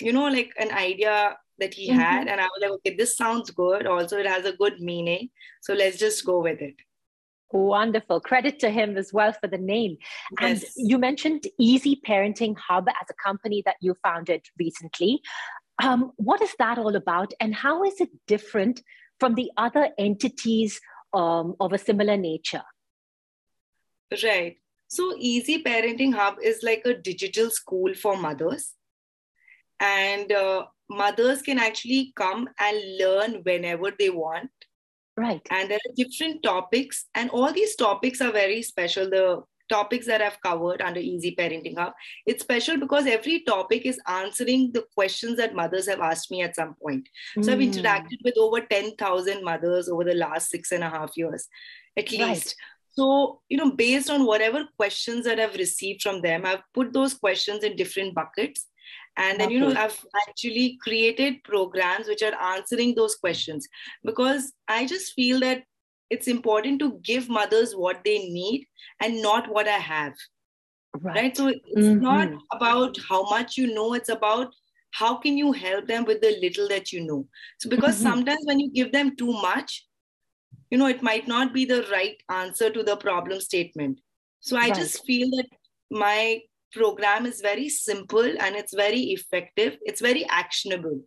you 0.00 0.12
know, 0.12 0.28
like 0.28 0.52
an 0.58 0.70
idea 0.72 1.36
that 1.60 1.74
he 1.74 1.90
mm-hmm. 1.90 2.00
had. 2.00 2.28
And 2.28 2.40
I 2.40 2.44
was 2.44 2.58
like, 2.60 2.70
okay, 2.72 2.96
this 2.96 3.16
sounds 3.16 3.50
good. 3.50 3.86
Also, 3.86 4.18
it 4.18 4.26
has 4.26 4.44
a 4.44 4.52
good 4.52 4.80
meaning. 4.80 5.28
So 5.60 5.74
let's 5.74 5.98
just 5.98 6.24
go 6.24 6.40
with 6.40 6.60
it. 6.60 6.74
Wonderful. 7.52 8.20
Credit 8.20 8.58
to 8.60 8.70
him 8.70 8.96
as 8.96 9.12
well 9.12 9.32
for 9.32 9.48
the 9.48 9.58
name. 9.58 9.96
Yes. 10.40 10.62
And 10.76 10.88
you 10.88 10.98
mentioned 10.98 11.44
Easy 11.58 12.00
Parenting 12.06 12.56
Hub 12.56 12.88
as 12.88 13.08
a 13.10 13.14
company 13.22 13.62
that 13.66 13.76
you 13.80 13.94
founded 14.02 14.46
recently. 14.58 15.20
Um, 15.82 16.12
what 16.16 16.42
is 16.42 16.54
that 16.58 16.78
all 16.78 16.94
about? 16.94 17.32
And 17.40 17.54
how 17.54 17.84
is 17.84 18.00
it 18.00 18.10
different 18.26 18.82
from 19.18 19.34
the 19.34 19.50
other 19.56 19.90
entities 19.98 20.80
um, 21.12 21.56
of 21.58 21.72
a 21.72 21.78
similar 21.78 22.16
nature? 22.16 22.62
Right. 24.22 24.56
So, 24.88 25.14
Easy 25.18 25.62
Parenting 25.62 26.14
Hub 26.14 26.36
is 26.42 26.62
like 26.62 26.82
a 26.84 26.94
digital 26.94 27.50
school 27.50 27.94
for 27.94 28.16
mothers 28.16 28.74
and 29.80 30.30
uh, 30.30 30.66
mothers 30.88 31.42
can 31.42 31.58
actually 31.58 32.12
come 32.16 32.48
and 32.58 32.98
learn 32.98 33.40
whenever 33.44 33.90
they 33.98 34.10
want 34.10 34.50
Right. 35.20 35.46
And 35.50 35.70
there 35.70 35.78
are 35.78 35.94
different 35.96 36.42
topics, 36.42 37.06
and 37.14 37.28
all 37.30 37.52
these 37.52 37.76
topics 37.76 38.20
are 38.22 38.32
very 38.32 38.62
special. 38.62 39.10
The 39.10 39.42
topics 39.68 40.06
that 40.06 40.22
I've 40.22 40.40
covered 40.40 40.80
under 40.80 40.98
Easy 40.98 41.36
Parenting 41.36 41.76
Hub, 41.78 41.92
it's 42.26 42.42
special 42.42 42.78
because 42.78 43.06
every 43.06 43.40
topic 43.40 43.84
is 43.84 44.00
answering 44.06 44.72
the 44.72 44.84
questions 44.94 45.36
that 45.36 45.54
mothers 45.54 45.86
have 45.88 46.00
asked 46.00 46.30
me 46.30 46.42
at 46.42 46.56
some 46.56 46.74
point. 46.82 47.06
Mm. 47.36 47.44
So 47.44 47.52
I've 47.52 47.58
hmm. 47.58 47.70
interacted 47.70 48.18
with 48.24 48.34
over 48.38 48.60
10,000 48.62 49.44
mothers 49.44 49.88
over 49.88 50.04
the 50.04 50.14
last 50.14 50.50
six 50.50 50.72
and 50.72 50.82
a 50.82 50.88
half 50.88 51.12
years, 51.16 51.46
at 51.98 52.10
least. 52.10 52.22
Right. 52.22 52.54
So, 52.92 53.42
you 53.48 53.58
know, 53.58 53.70
based 53.72 54.10
on 54.10 54.24
whatever 54.24 54.64
questions 54.76 55.24
that 55.26 55.38
I've 55.38 55.54
received 55.54 56.02
from 56.02 56.22
them, 56.22 56.44
I've 56.46 56.62
put 56.74 56.92
those 56.92 57.14
questions 57.14 57.62
in 57.62 57.76
different 57.76 58.14
buckets. 58.14 58.66
And 59.16 59.40
then, 59.40 59.50
you 59.50 59.60
know, 59.60 59.74
I've 59.76 60.04
actually 60.28 60.78
created 60.82 61.42
programs 61.44 62.06
which 62.06 62.22
are 62.22 62.34
answering 62.54 62.94
those 62.94 63.16
questions 63.16 63.68
because 64.04 64.52
I 64.68 64.86
just 64.86 65.12
feel 65.12 65.40
that 65.40 65.64
it's 66.10 66.26
important 66.26 66.80
to 66.80 66.98
give 67.02 67.28
mothers 67.28 67.74
what 67.74 68.02
they 68.04 68.18
need 68.18 68.66
and 69.00 69.22
not 69.22 69.48
what 69.48 69.68
I 69.68 69.78
have. 69.78 70.14
Right. 71.00 71.16
right? 71.16 71.36
So 71.36 71.48
it's 71.48 71.60
mm-hmm. 71.76 72.00
not 72.00 72.30
about 72.52 72.96
how 73.08 73.28
much 73.28 73.56
you 73.56 73.72
know, 73.72 73.94
it's 73.94 74.08
about 74.08 74.52
how 74.92 75.16
can 75.16 75.38
you 75.38 75.52
help 75.52 75.86
them 75.86 76.04
with 76.04 76.20
the 76.20 76.36
little 76.40 76.68
that 76.68 76.92
you 76.92 77.04
know. 77.06 77.26
So 77.58 77.70
because 77.70 77.94
mm-hmm. 77.94 78.10
sometimes 78.10 78.40
when 78.44 78.58
you 78.58 78.72
give 78.72 78.90
them 78.90 79.16
too 79.16 79.32
much, 79.32 79.86
you 80.70 80.78
know, 80.78 80.86
it 80.86 81.02
might 81.02 81.28
not 81.28 81.52
be 81.52 81.64
the 81.64 81.86
right 81.92 82.16
answer 82.28 82.70
to 82.70 82.82
the 82.82 82.96
problem 82.96 83.40
statement. 83.40 84.00
So 84.40 84.56
I 84.56 84.60
right. 84.60 84.74
just 84.74 85.04
feel 85.04 85.28
that 85.36 85.46
my 85.90 86.40
program 86.72 87.26
is 87.26 87.40
very 87.40 87.68
simple 87.68 88.24
and 88.24 88.56
it's 88.56 88.74
very 88.74 89.00
effective. 89.00 89.76
It's 89.82 90.00
very 90.00 90.26
actionable. 90.28 91.00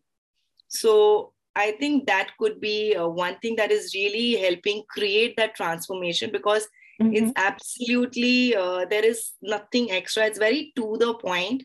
So 0.67 1.33
I 1.55 1.71
think 1.79 2.07
that 2.07 2.31
could 2.39 2.59
be 2.59 2.95
uh, 2.95 3.07
one 3.07 3.37
thing 3.41 3.55
that 3.57 3.71
is 3.71 3.93
really 3.93 4.35
helping 4.35 4.83
create 4.89 5.35
that 5.37 5.55
transformation 5.55 6.31
because 6.31 6.67
mm-hmm. 7.01 7.13
it's 7.13 7.31
absolutely, 7.35 8.55
uh, 8.55 8.85
there 8.89 9.05
is 9.05 9.31
nothing 9.41 9.91
extra. 9.91 10.25
It's 10.25 10.39
very 10.39 10.73
to 10.75 10.97
the 10.99 11.13
point, 11.13 11.63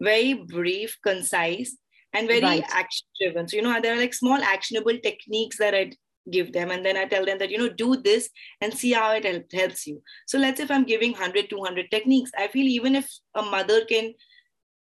very 0.00 0.34
brief, 0.34 0.96
concise, 1.02 1.76
and 2.14 2.26
very 2.26 2.40
right. 2.40 2.64
action 2.72 3.06
driven. 3.20 3.48
So, 3.48 3.56
you 3.56 3.62
know, 3.62 3.80
there 3.80 3.94
are 3.94 3.98
like 3.98 4.14
small 4.14 4.40
actionable 4.42 4.96
techniques 5.02 5.58
that 5.58 5.74
I 5.74 5.92
give 6.30 6.52
them. 6.52 6.70
And 6.70 6.84
then 6.84 6.96
I 6.96 7.04
tell 7.04 7.24
them 7.24 7.38
that, 7.38 7.50
you 7.50 7.58
know, 7.58 7.68
do 7.68 7.96
this 7.96 8.28
and 8.60 8.72
see 8.72 8.92
how 8.92 9.12
it 9.12 9.24
help, 9.24 9.52
helps 9.52 9.86
you. 9.86 10.02
So 10.26 10.38
let's 10.38 10.58
say 10.58 10.64
if 10.64 10.70
I'm 10.70 10.84
giving 10.84 11.12
100, 11.12 11.50
200 11.50 11.90
techniques, 11.90 12.30
I 12.36 12.48
feel 12.48 12.66
even 12.66 12.94
if 12.94 13.10
a 13.34 13.42
mother 13.42 13.84
can 13.84 14.14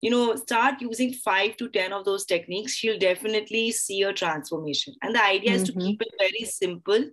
you 0.02 0.10
know 0.10 0.36
start 0.36 0.80
using 0.80 1.12
5 1.12 1.56
to 1.56 1.68
10 1.68 1.92
of 1.92 2.04
those 2.04 2.26
techniques 2.26 2.74
she'll 2.74 2.98
definitely 2.98 3.72
see 3.72 4.02
a 4.02 4.12
transformation 4.12 4.94
and 5.02 5.14
the 5.14 5.24
idea 5.24 5.52
mm-hmm. 5.52 5.62
is 5.62 5.68
to 5.68 5.72
mm-hmm. 5.72 5.86
keep 5.86 6.02
it 6.02 6.14
very 6.18 6.44
simple 6.44 7.04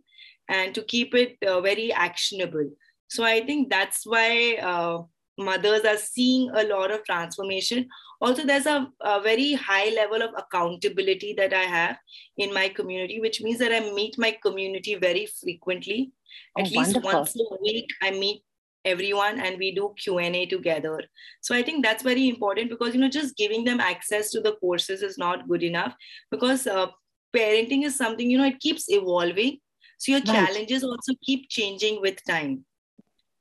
and 0.50 0.76
to 0.76 0.84
keep 0.84 1.16
it 1.16 1.38
uh, 1.48 1.62
very 1.62 1.94
actionable 1.94 2.70
so 3.08 3.24
i 3.24 3.46
think 3.46 3.70
that's 3.70 4.06
why 4.06 4.56
uh, 4.56 5.02
mothers 5.38 5.82
are 5.82 5.98
seeing 5.98 6.50
a 6.52 6.64
lot 6.64 6.92
of 6.92 7.04
transformation. 7.04 7.88
Also 8.22 8.46
there's 8.46 8.66
a, 8.66 8.88
a, 9.02 9.22
very 9.22 9.54
high 9.54 9.90
level 9.90 10.22
of 10.22 10.32
accountability 10.38 11.34
that 11.34 11.54
i 11.54 11.64
have 11.64 11.98
in 12.38 12.54
my 12.54 12.70
community 12.70 13.20
which 13.20 13.42
means 13.42 13.60
that 13.60 13.74
i 13.74 13.80
meet 13.94 14.18
my 14.18 14.36
community 14.42 14.96
very 14.96 15.26
frequently. 15.26 16.12
At 16.58 16.68
oh, 16.68 16.70
least 16.70 16.96
wonderful. 16.96 17.20
once 17.20 17.36
a 17.36 17.62
week 17.62 17.90
i 18.02 18.12
meet 18.12 18.44
everyone 18.86 19.40
and 19.40 19.58
we 19.58 19.74
do 19.74 19.94
q&a 19.98 20.46
together. 20.46 21.02
So 21.42 21.56
i 21.56 21.64
think 21.64 21.84
that's 21.84 22.04
very 22.04 22.30
important 22.30 22.70
because 22.70 22.94
you 22.94 23.02
know 23.02 23.10
just 23.10 23.36
giving 23.36 23.64
them 23.64 23.80
access 23.80 24.30
to 24.32 24.42
the 24.42 24.54
courses 24.54 25.02
is 25.02 25.18
not 25.18 25.48
good 25.48 25.64
enough 25.64 25.96
because 26.32 26.68
uh, 26.68 26.88
parenting 27.36 27.84
is 27.84 27.96
something 27.96 28.30
you 28.30 28.38
know 28.38 28.46
it 28.46 28.60
keeps 28.60 28.90
evolving. 28.90 29.58
So 29.98 30.12
your 30.12 30.22
right. 30.22 30.48
challenges 30.48 30.84
also 30.84 31.14
keep 31.24 31.50
changing 31.50 32.02
with 32.02 32.24
time 32.26 32.66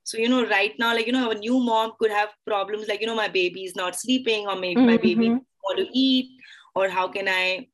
so 0.05 0.19
you 0.19 0.29
know 0.29 0.47
right 0.47 0.73
now 0.79 0.95
like 0.95 1.07
you 1.07 1.13
know 1.13 1.31
a 1.31 1.35
new 1.35 1.59
mom 1.61 1.93
could 1.99 2.11
have 2.11 2.31
problems 2.47 2.89
like 2.89 3.01
you 3.01 3.07
know 3.07 3.15
my 3.15 3.29
baby 3.29 3.65
is 3.65 3.77
not 3.77 3.95
sleeping 3.95 4.47
or 4.47 4.57
maybe 4.57 4.81
mm-hmm. 4.81 4.91
my 4.91 4.97
baby 4.97 5.29
mm-hmm. 5.29 5.39
want 5.65 5.79
to 5.79 5.87
eat 5.93 6.31
or 6.75 6.89
how 6.89 7.09
can 7.09 7.29
i 7.29 7.67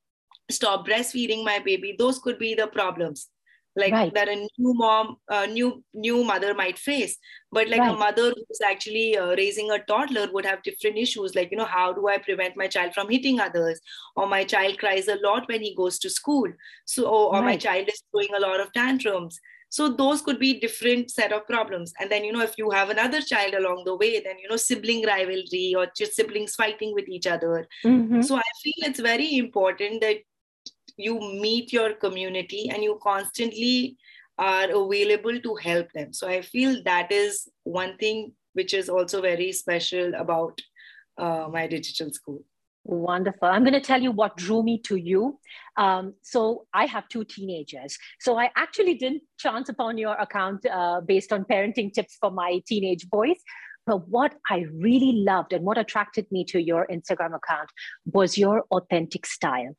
stop 0.51 0.87
breastfeeding 0.87 1.45
my 1.45 1.59
baby 1.59 1.95
those 1.99 2.19
could 2.19 2.39
be 2.39 2.55
the 2.55 2.67
problems 2.67 3.29
like 3.79 3.93
right. 3.93 4.15
that 4.15 4.29
a 4.29 4.37
new 4.37 4.75
mom 4.75 5.17
a 5.29 5.47
new 5.47 5.83
new 5.95 6.23
mother 6.25 6.53
might 6.55 6.79
face 6.79 7.17
but 7.53 7.69
like 7.69 7.81
right. 7.81 7.95
a 7.95 7.99
mother 7.99 8.33
who's 8.37 8.61
actually 8.65 9.17
uh, 9.17 9.35
raising 9.37 9.71
a 9.71 9.79
toddler 9.91 10.27
would 10.33 10.45
have 10.45 10.63
different 10.63 10.99
issues 10.99 11.35
like 11.35 11.51
you 11.51 11.57
know 11.57 11.71
how 11.77 11.93
do 11.93 12.09
i 12.09 12.19
prevent 12.19 12.57
my 12.57 12.67
child 12.67 12.93
from 12.95 13.09
hitting 13.09 13.41
others 13.41 13.81
or 14.17 14.27
my 14.27 14.43
child 14.45 14.79
cries 14.79 15.09
a 15.09 15.21
lot 15.23 15.49
when 15.49 15.63
he 15.63 15.75
goes 15.75 15.99
to 15.99 16.11
school 16.11 16.49
so 16.85 17.05
or, 17.05 17.29
or 17.29 17.41
right. 17.41 17.45
my 17.45 17.57
child 17.57 17.89
is 17.89 18.03
throwing 18.11 18.35
a 18.37 18.41
lot 18.41 18.61
of 18.61 18.73
tantrums 18.73 19.39
so 19.71 19.89
those 19.89 20.23
could 20.23 20.39
be 20.39 20.59
different 20.61 21.11
set 21.11 21.33
of 21.33 21.47
problems 21.47 21.93
and 22.01 22.11
then 22.11 22.25
you 22.25 22.33
know 22.33 22.41
if 22.41 22.55
you 22.57 22.71
have 22.71 22.91
another 22.91 23.21
child 23.21 23.55
along 23.55 23.83
the 23.85 23.97
way 23.97 24.21
then 24.21 24.39
you 24.39 24.49
know 24.49 24.57
sibling 24.57 25.05
rivalry 25.05 25.75
or 25.77 25.87
just 25.97 26.15
siblings 26.15 26.55
fighting 26.55 26.95
with 26.95 27.09
each 27.09 27.27
other 27.27 27.67
mm-hmm. 27.85 28.23
so 28.23 28.37
i 28.37 28.51
feel 28.63 28.89
it's 28.91 29.01
very 29.01 29.37
important 29.37 30.01
that 30.01 30.17
you 30.99 31.19
meet 31.21 31.73
your 31.73 31.95
community 31.95 32.69
and 32.71 32.83
you 32.83 32.99
constantly 33.03 33.97
are 34.39 34.69
available 34.71 35.41
to 35.41 35.55
help 35.57 35.91
them 35.93 36.13
so 36.13 36.29
i 36.29 36.41
feel 36.43 36.83
that 36.85 37.11
is 37.13 37.49
one 37.65 37.97
thing 37.99 38.33
which 38.53 38.75
is 38.75 38.89
also 38.89 39.21
very 39.23 39.53
special 39.53 40.15
about 40.15 40.61
uh, 41.19 41.49
my 41.51 41.67
digital 41.67 42.13
school 42.13 42.43
Wonderful. 42.85 43.49
I'm 43.49 43.65
going 43.65 43.75
to 43.75 43.83
tell 43.83 44.01
you 44.01 44.11
what 44.11 44.39
drew 44.39 44.63
me 44.63 44.79
to 44.85 44.97
you. 44.97 45.39
Um, 45.77 46.15
so, 46.23 46.67
I 46.73 46.87
have 46.87 47.07
two 47.11 47.23
teenagers. 47.23 47.99
So, 48.19 48.39
I 48.39 48.51
actually 48.57 48.95
didn't 48.95 49.25
chance 49.39 49.69
upon 49.69 49.99
your 49.99 50.15
account 50.15 50.65
uh, 50.65 51.03
based 51.03 51.31
on 51.31 51.45
parenting 51.45 51.93
tips 51.93 52.17
for 52.19 52.31
my 52.31 52.63
teenage 52.67 53.07
boys. 53.11 53.37
But 53.87 54.09
what 54.09 54.37
I 54.51 54.65
really 54.73 55.13
loved 55.13 55.53
and 55.53 55.67
what 55.67 55.77
attracted 55.77 56.27
me 56.31 56.45
to 56.47 56.63
your 56.63 56.87
Instagram 56.91 57.35
account 57.35 57.69
was 58.07 58.39
your 58.39 58.65
authentic 58.71 59.27
style. 59.27 59.77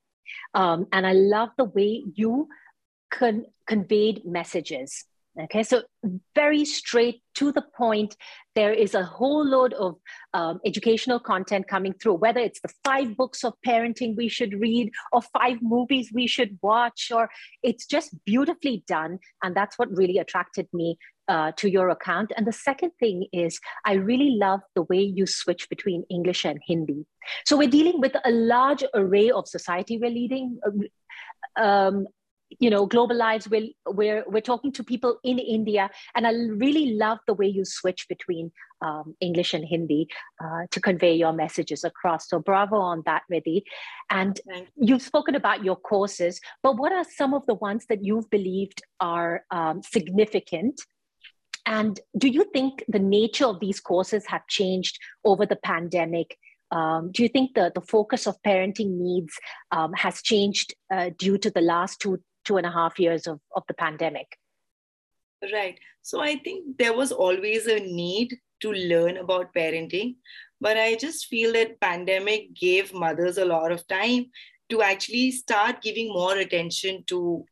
Um, 0.53 0.87
and 0.91 1.05
I 1.05 1.13
love 1.13 1.49
the 1.57 1.65
way 1.65 2.03
you 2.13 2.47
con- 3.11 3.45
conveyed 3.67 4.25
messages. 4.25 5.05
Okay, 5.39 5.63
so 5.63 5.83
very 6.35 6.65
straight 6.65 7.21
to 7.35 7.51
the 7.53 7.61
point. 7.77 8.17
There 8.55 8.73
is 8.73 8.93
a 8.93 9.03
whole 9.03 9.45
load 9.45 9.73
of 9.73 9.95
um, 10.33 10.59
educational 10.65 11.19
content 11.19 11.67
coming 11.67 11.93
through, 11.93 12.15
whether 12.15 12.41
it's 12.41 12.59
the 12.59 12.73
five 12.83 13.15
books 13.15 13.45
of 13.45 13.53
parenting 13.65 14.17
we 14.17 14.27
should 14.27 14.59
read, 14.59 14.91
or 15.13 15.21
five 15.21 15.59
movies 15.61 16.11
we 16.13 16.27
should 16.27 16.57
watch, 16.61 17.09
or 17.13 17.29
it's 17.63 17.85
just 17.85 18.13
beautifully 18.25 18.83
done. 18.85 19.19
And 19.41 19.55
that's 19.55 19.77
what 19.79 19.95
really 19.95 20.17
attracted 20.17 20.67
me 20.73 20.97
uh, 21.29 21.51
to 21.57 21.69
your 21.69 21.89
account. 21.89 22.33
And 22.35 22.45
the 22.45 22.51
second 22.51 22.91
thing 22.99 23.27
is, 23.31 23.59
I 23.85 23.93
really 23.93 24.31
love 24.31 24.61
the 24.75 24.83
way 24.83 25.01
you 25.01 25.25
switch 25.25 25.69
between 25.69 26.03
English 26.09 26.43
and 26.43 26.59
Hindi. 26.67 27.05
So 27.45 27.55
we're 27.55 27.69
dealing 27.69 28.01
with 28.01 28.15
a 28.25 28.31
large 28.31 28.83
array 28.93 29.29
of 29.29 29.47
society 29.47 29.97
we're 29.97 30.09
leading. 30.09 30.59
Uh, 30.65 31.63
um, 31.63 32.07
you 32.59 32.71
know, 32.71 32.87
global 32.87 33.15
lives. 33.15 33.47
We're, 33.47 33.67
we're, 33.85 34.23
we're 34.27 34.41
talking 34.41 34.71
to 34.71 34.83
people 34.83 35.19
in 35.23 35.37
India. 35.37 35.87
And 36.15 36.25
I 36.25 36.31
really 36.31 36.93
love 36.93 37.19
the 37.27 37.35
way 37.35 37.45
you 37.45 37.63
switch 37.63 38.07
between 38.09 38.51
um, 38.81 39.15
English 39.21 39.53
and 39.53 39.63
Hindi 39.63 40.07
uh, 40.43 40.61
to 40.71 40.81
convey 40.81 41.13
your 41.13 41.31
messages 41.31 41.83
across. 41.83 42.27
So 42.27 42.39
bravo 42.39 42.77
on 42.77 43.03
that, 43.05 43.21
Riddhi. 43.31 43.61
And 44.09 44.39
you've 44.75 45.03
spoken 45.03 45.35
about 45.35 45.63
your 45.63 45.75
courses, 45.75 46.41
but 46.63 46.77
what 46.77 46.91
are 46.91 47.05
some 47.15 47.35
of 47.35 47.45
the 47.45 47.53
ones 47.53 47.85
that 47.87 48.03
you've 48.03 48.29
believed 48.31 48.81
are 48.99 49.43
um, 49.51 49.83
significant 49.83 50.81
and 51.69 51.99
do 52.17 52.27
you 52.27 52.45
think 52.51 52.83
the 52.87 52.97
nature 52.97 53.45
of 53.45 53.59
these 53.59 53.79
courses 53.79 54.25
have 54.25 54.47
changed 54.47 54.97
over 55.23 55.45
the 55.45 55.55
pandemic? 55.55 56.35
Um, 56.71 57.11
do 57.11 57.21
you 57.21 57.29
think 57.29 57.53
the, 57.53 57.71
the 57.75 57.81
focus 57.81 58.25
of 58.25 58.41
parenting 58.41 58.97
needs 58.97 59.39
um, 59.71 59.93
has 59.93 60.23
changed 60.23 60.73
uh, 60.91 61.11
due 61.19 61.37
to 61.37 61.51
the 61.51 61.61
last 61.61 61.99
two, 62.01 62.23
two 62.43 62.57
and 62.57 62.65
a 62.65 62.71
half 62.71 62.97
years 62.97 63.27
of, 63.27 63.39
of 63.55 63.61
the 63.67 63.75
pandemic? 63.75 64.35
Right. 65.53 65.79
So 66.01 66.21
I 66.21 66.37
think 66.37 66.79
there 66.79 66.93
was 66.93 67.11
always 67.11 67.67
a 67.67 67.79
need 67.79 68.35
to 68.61 68.73
learn 68.73 69.17
about 69.17 69.53
parenting, 69.53 70.15
but 70.59 70.75
I 70.75 70.95
just 70.95 71.27
feel 71.27 71.53
that 71.53 71.79
pandemic 71.79 72.55
gave 72.55 72.95
mothers 72.95 73.37
a 73.37 73.45
lot 73.45 73.71
of 73.71 73.87
time 73.87 74.25
to 74.69 74.81
actually 74.81 75.31
start 75.31 75.83
giving 75.83 76.07
more 76.07 76.35
attention 76.35 77.03
to 77.07 77.45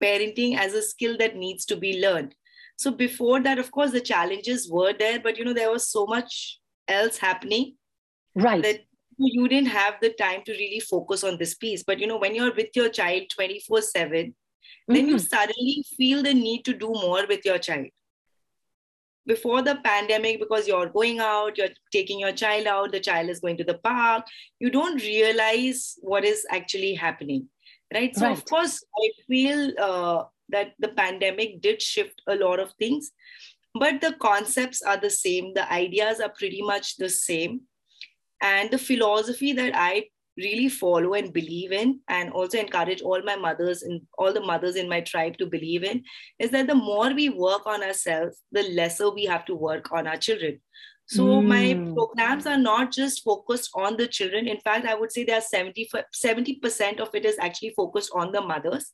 parenting 0.00 0.56
as 0.56 0.74
a 0.74 0.82
skill 0.82 1.16
that 1.18 1.34
needs 1.34 1.64
to 1.64 1.76
be 1.76 2.00
learned 2.00 2.36
so 2.76 2.90
before 2.90 3.40
that 3.40 3.58
of 3.58 3.70
course 3.70 3.90
the 3.90 4.00
challenges 4.00 4.70
were 4.70 4.92
there 4.92 5.20
but 5.20 5.38
you 5.38 5.44
know 5.44 5.52
there 5.52 5.70
was 5.70 5.88
so 5.88 6.06
much 6.06 6.58
else 6.88 7.18
happening 7.18 7.74
right 8.34 8.62
that 8.62 8.80
you 9.18 9.46
didn't 9.48 9.68
have 9.68 9.94
the 10.00 10.10
time 10.10 10.42
to 10.44 10.52
really 10.52 10.80
focus 10.80 11.22
on 11.22 11.38
this 11.38 11.54
piece 11.54 11.82
but 11.82 11.98
you 11.98 12.06
know 12.06 12.18
when 12.18 12.34
you're 12.34 12.54
with 12.54 12.70
your 12.74 12.88
child 12.88 13.22
24 13.34 13.82
7 13.82 14.10
mm-hmm. 14.10 14.94
then 14.94 15.08
you 15.08 15.16
mm-hmm. 15.16 15.24
suddenly 15.24 15.84
feel 15.96 16.22
the 16.22 16.34
need 16.34 16.64
to 16.64 16.72
do 16.72 16.88
more 16.88 17.26
with 17.28 17.44
your 17.44 17.58
child 17.58 17.86
before 19.26 19.62
the 19.62 19.76
pandemic 19.84 20.40
because 20.40 20.66
you're 20.66 20.88
going 20.88 21.20
out 21.20 21.56
you're 21.56 21.68
taking 21.92 22.18
your 22.18 22.32
child 22.32 22.66
out 22.66 22.90
the 22.90 23.00
child 23.00 23.28
is 23.28 23.40
going 23.40 23.56
to 23.56 23.64
the 23.64 23.78
park 23.78 24.24
you 24.58 24.70
don't 24.70 25.00
realize 25.02 25.96
what 26.00 26.24
is 26.24 26.44
actually 26.50 26.94
happening 26.94 27.48
right 27.94 28.16
so 28.16 28.26
right. 28.26 28.36
of 28.36 28.44
course 28.44 28.82
i 28.98 29.10
feel 29.28 29.72
uh, 29.78 30.24
that 30.52 30.72
the 30.78 30.88
pandemic 30.88 31.60
did 31.60 31.82
shift 31.82 32.22
a 32.26 32.36
lot 32.36 32.60
of 32.60 32.72
things 32.72 33.12
but 33.74 34.00
the 34.00 34.12
concepts 34.20 34.82
are 34.82 34.96
the 34.96 35.10
same 35.10 35.52
the 35.54 35.70
ideas 35.72 36.20
are 36.20 36.28
pretty 36.38 36.62
much 36.62 36.96
the 36.96 37.08
same 37.08 37.62
and 38.42 38.70
the 38.70 38.78
philosophy 38.78 39.52
that 39.52 39.72
i 39.74 40.04
really 40.36 40.68
follow 40.68 41.12
and 41.14 41.32
believe 41.32 41.72
in 41.72 42.00
and 42.08 42.32
also 42.32 42.58
encourage 42.58 43.02
all 43.02 43.22
my 43.22 43.36
mothers 43.36 43.82
and 43.82 44.00
all 44.16 44.32
the 44.32 44.40
mothers 44.40 44.76
in 44.76 44.88
my 44.88 45.00
tribe 45.00 45.36
to 45.36 45.46
believe 45.46 45.84
in 45.84 46.02
is 46.38 46.50
that 46.50 46.66
the 46.66 46.74
more 46.74 47.12
we 47.12 47.28
work 47.28 47.66
on 47.66 47.82
ourselves 47.82 48.38
the 48.50 48.62
lesser 48.74 49.10
we 49.10 49.24
have 49.24 49.44
to 49.44 49.54
work 49.54 49.92
on 49.92 50.06
our 50.06 50.16
children 50.16 50.58
so 51.06 51.24
mm. 51.24 51.46
my 51.46 51.72
hmm. 51.72 51.92
programs 51.92 52.46
are 52.46 52.56
not 52.56 52.90
just 52.90 53.22
focused 53.22 53.70
on 53.74 53.96
the 53.96 54.06
children 54.06 54.48
in 54.48 54.58
fact 54.60 54.86
i 54.86 54.94
would 54.94 55.12
say 55.12 55.24
there 55.24 55.36
are 55.36 55.42
70 55.42 55.90
70% 56.14 57.00
of 57.00 57.14
it 57.14 57.26
is 57.26 57.38
actually 57.38 57.74
focused 57.76 58.10
on 58.14 58.32
the 58.32 58.40
mothers 58.40 58.92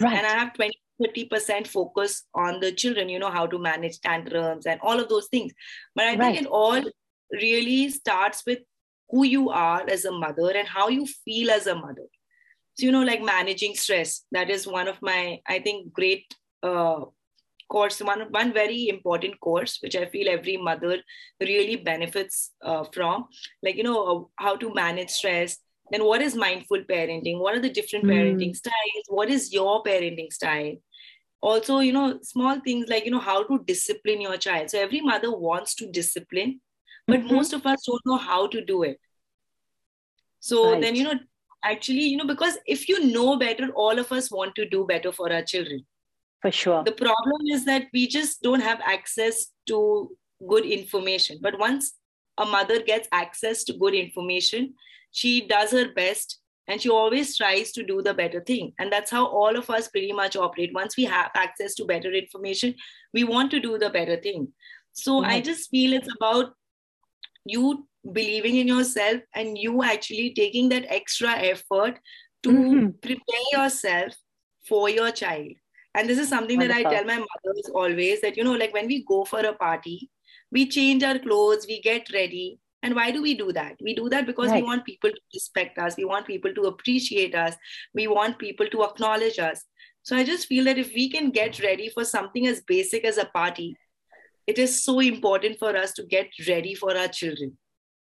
right. 0.00 0.16
and 0.16 0.26
i 0.26 0.30
have 0.30 0.52
20 0.54 0.72
30% 1.02 1.66
focus 1.66 2.24
on 2.34 2.60
the 2.60 2.72
children 2.72 3.08
you 3.08 3.18
know 3.18 3.30
how 3.30 3.46
to 3.46 3.58
manage 3.58 4.00
tantrums 4.00 4.66
and 4.66 4.80
all 4.80 5.00
of 5.00 5.08
those 5.08 5.28
things. 5.28 5.52
But 5.94 6.06
i 6.06 6.08
right. 6.08 6.18
think 6.18 6.42
it 6.42 6.46
all 6.46 6.82
really 7.32 7.90
starts 7.90 8.42
with 8.46 8.60
who 9.10 9.24
you 9.24 9.50
are 9.50 9.84
as 9.88 10.04
a 10.04 10.12
mother 10.12 10.50
and 10.50 10.68
how 10.68 10.88
you 10.88 11.06
feel 11.06 11.50
as 11.50 11.66
a 11.66 11.74
mother. 11.74 12.06
So 12.74 12.86
you 12.86 12.92
know 12.92 13.02
like 13.02 13.22
managing 13.22 13.74
stress 13.74 14.22
that 14.32 14.48
is 14.50 14.66
one 14.66 14.88
of 14.88 15.00
my 15.02 15.40
i 15.46 15.58
think 15.58 15.92
great 15.92 16.34
uh, 16.62 17.00
course 17.68 18.00
one 18.00 18.22
one 18.30 18.52
very 18.52 18.88
important 18.88 19.38
course 19.40 19.78
which 19.82 19.96
i 19.96 20.06
feel 20.06 20.30
every 20.30 20.56
mother 20.56 20.96
really 21.40 21.76
benefits 21.76 22.52
uh, 22.62 22.84
from. 22.94 23.26
Like 23.62 23.76
you 23.76 23.82
know 23.82 24.00
uh, 24.12 24.44
how 24.44 24.56
to 24.56 24.72
manage 24.74 25.10
stress 25.10 25.58
then 25.92 26.04
what 26.04 26.22
is 26.22 26.34
mindful 26.34 26.82
parenting? 26.90 27.38
What 27.38 27.54
are 27.54 27.60
the 27.60 27.68
different 27.68 28.06
mm. 28.06 28.12
parenting 28.12 28.56
styles? 28.56 29.06
What 29.08 29.28
is 29.28 29.52
your 29.52 29.82
parenting 29.82 30.32
style 30.32 30.76
also 31.42 31.80
you 31.80 31.92
know 31.92 32.18
small 32.22 32.60
things 32.60 32.88
like 32.88 33.04
you 33.04 33.10
know 33.10 33.18
how 33.18 33.42
to 33.44 33.62
discipline 33.66 34.20
your 34.20 34.36
child. 34.36 34.70
So 34.70 34.80
every 34.80 35.00
mother 35.00 35.36
wants 35.36 35.74
to 35.76 35.90
discipline 35.90 36.60
but 37.06 37.20
mm-hmm. 37.20 37.34
most 37.34 37.52
of 37.52 37.66
us 37.66 37.84
don't 37.86 38.06
know 38.06 38.16
how 38.16 38.46
to 38.46 38.64
do 38.64 38.82
it. 38.84 38.98
So 40.40 40.72
right. 40.72 40.80
then 40.80 40.94
you 40.94 41.04
know 41.04 41.18
actually 41.64 42.04
you 42.04 42.16
know 42.16 42.26
because 42.26 42.58
if 42.66 42.88
you 42.88 43.12
know 43.12 43.38
better 43.38 43.70
all 43.74 43.98
of 43.98 44.10
us 44.12 44.30
want 44.30 44.54
to 44.56 44.68
do 44.68 44.84
better 44.86 45.12
for 45.12 45.32
our 45.32 45.42
children. 45.42 45.84
For 46.40 46.50
sure. 46.50 46.82
The 46.82 46.92
problem 46.92 47.40
is 47.52 47.64
that 47.66 47.86
we 47.92 48.08
just 48.08 48.42
don't 48.42 48.60
have 48.60 48.80
access 48.84 49.46
to 49.68 50.10
good 50.48 50.64
information. 50.64 51.38
But 51.40 51.56
once 51.56 51.92
a 52.36 52.44
mother 52.44 52.82
gets 52.82 53.08
access 53.12 53.62
to 53.64 53.74
good 53.74 53.94
information 53.94 54.74
she 55.12 55.46
does 55.46 55.70
her 55.70 55.92
best 55.92 56.38
and 56.68 56.80
she 56.80 56.88
always 56.88 57.36
tries 57.36 57.72
to 57.72 57.82
do 57.82 58.02
the 58.02 58.14
better 58.14 58.40
thing. 58.40 58.72
And 58.78 58.92
that's 58.92 59.10
how 59.10 59.26
all 59.26 59.56
of 59.56 59.68
us 59.68 59.88
pretty 59.88 60.12
much 60.12 60.36
operate. 60.36 60.72
Once 60.72 60.96
we 60.96 61.04
have 61.04 61.30
access 61.34 61.74
to 61.74 61.84
better 61.84 62.12
information 62.12 62.74
we 63.12 63.24
want 63.24 63.50
to 63.50 63.60
do 63.60 63.78
the 63.78 63.90
better 63.90 64.16
thing. 64.16 64.48
So 64.92 65.24
i 65.24 65.40
just 65.40 65.70
feel 65.70 65.92
it's 65.92 66.14
about 66.16 66.52
you 67.44 67.86
believing 68.12 68.56
in 68.56 68.68
yourself 68.68 69.22
and 69.34 69.56
you 69.56 69.82
actually 69.82 70.34
taking 70.34 70.68
that 70.68 70.84
extra 70.88 71.30
effort 71.30 71.98
to 72.42 72.50
mm-hmm. 72.50 72.88
prepare 73.00 73.46
yourself 73.52 74.12
for 74.68 74.88
your 74.90 75.10
child. 75.10 75.52
And 75.94 76.08
this 76.08 76.18
is 76.18 76.28
something 76.28 76.58
Wonderful. 76.58 76.82
that 76.82 76.90
i 76.90 76.94
tell 76.94 77.04
my 77.04 77.18
mothers 77.18 77.70
always 77.74 78.20
that 78.22 78.36
you 78.36 78.44
know 78.44 78.54
like 78.54 78.72
when 78.72 78.86
we 78.86 79.04
go 79.04 79.24
for 79.24 79.40
a 79.40 79.52
party 79.52 80.10
we 80.50 80.66
change 80.66 81.02
our 81.02 81.18
clothes 81.18 81.66
we 81.68 81.80
get 81.80 82.10
ready 82.12 82.58
and 82.82 82.94
why 82.94 83.10
do 83.10 83.22
we 83.22 83.34
do 83.34 83.52
that? 83.52 83.76
We 83.80 83.94
do 83.94 84.08
that 84.08 84.26
because 84.26 84.50
right. 84.50 84.62
we 84.62 84.66
want 84.66 84.84
people 84.84 85.10
to 85.10 85.20
respect 85.32 85.78
us. 85.78 85.96
We 85.96 86.04
want 86.04 86.26
people 86.26 86.52
to 86.54 86.62
appreciate 86.62 87.34
us. 87.34 87.54
We 87.94 88.08
want 88.08 88.38
people 88.38 88.66
to 88.66 88.82
acknowledge 88.84 89.38
us. 89.38 89.64
So 90.04 90.16
i 90.16 90.24
just 90.24 90.48
feel 90.48 90.64
that 90.64 90.78
if 90.78 90.92
we 90.94 91.08
can 91.08 91.30
get 91.30 91.60
ready 91.62 91.88
for 91.88 92.04
something 92.04 92.46
as 92.46 92.60
basic 92.62 93.04
as 93.04 93.18
a 93.18 93.26
party 93.26 93.76
it 94.48 94.58
is 94.58 94.82
so 94.84 94.98
important 94.98 95.58
for 95.58 95.76
us 95.76 95.92
to 95.92 96.02
get 96.02 96.28
ready 96.48 96.74
for 96.74 96.96
our 96.96 97.06
children. 97.06 97.56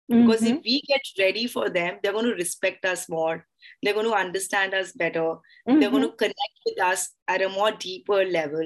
Because 0.07 0.41
mm-hmm. 0.41 0.55
if 0.55 0.63
we 0.63 0.81
get 0.87 1.01
ready 1.19 1.45
for 1.45 1.69
them 1.69 1.99
they're 2.01 2.11
going 2.13 2.25
to 2.25 2.33
respect 2.33 2.85
us 2.85 3.07
more. 3.09 3.45
They're 3.83 3.93
going 3.93 4.07
to 4.07 4.13
understand 4.13 4.73
us 4.73 4.91
better. 4.91 5.19
Mm-hmm. 5.19 5.79
they're 5.79 5.91
going 5.91 6.09
to 6.09 6.11
connect 6.11 6.59
with 6.65 6.81
us 6.81 7.09
at 7.27 7.43
a 7.43 7.49
more 7.49 7.71
deeper 7.71 8.25
level. 8.25 8.65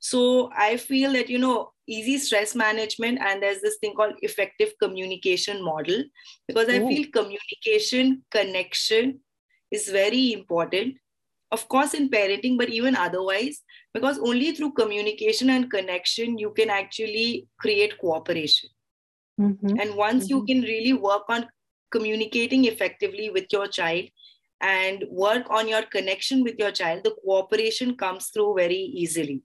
So 0.00 0.50
i 0.56 0.76
feel 0.76 1.12
that 1.12 1.28
you 1.28 1.38
know 1.38 1.72
easy 1.88 2.18
stress 2.18 2.54
management 2.54 3.18
and 3.20 3.42
there's 3.42 3.60
this 3.60 3.78
thing 3.80 3.94
called 3.94 4.14
effective 4.22 4.72
communication 4.82 5.62
model 5.64 6.02
because 6.46 6.68
i 6.68 6.78
Ooh. 6.78 6.88
feel 6.88 7.06
communication 7.12 8.22
connection 8.30 9.20
is 9.70 9.88
very 9.88 10.32
important 10.32 10.96
of 11.50 11.66
course 11.68 11.94
in 11.94 12.08
parenting 12.10 12.58
but 12.58 12.68
even 12.68 12.94
otherwise 12.94 13.62
because 13.94 14.18
only 14.18 14.52
through 14.52 14.72
communication 14.72 15.50
and 15.50 15.70
connection 15.70 16.38
you 16.38 16.50
can 16.50 16.70
actually 16.70 17.48
create 17.58 17.98
cooperation 17.98 18.68
mm-hmm. 19.40 19.80
and 19.80 19.94
once 19.94 20.24
mm-hmm. 20.24 20.36
you 20.36 20.44
can 20.44 20.60
really 20.62 20.92
work 20.92 21.22
on 21.28 21.46
communicating 21.90 22.66
effectively 22.66 23.30
with 23.30 23.46
your 23.50 23.66
child 23.66 24.04
and 24.60 25.04
work 25.10 25.46
on 25.50 25.68
your 25.68 25.82
connection 25.82 26.42
with 26.42 26.56
your 26.58 26.70
child 26.70 27.02
the 27.04 27.16
cooperation 27.24 27.96
comes 27.96 28.28
through 28.28 28.54
very 28.54 28.82
easily 29.02 29.42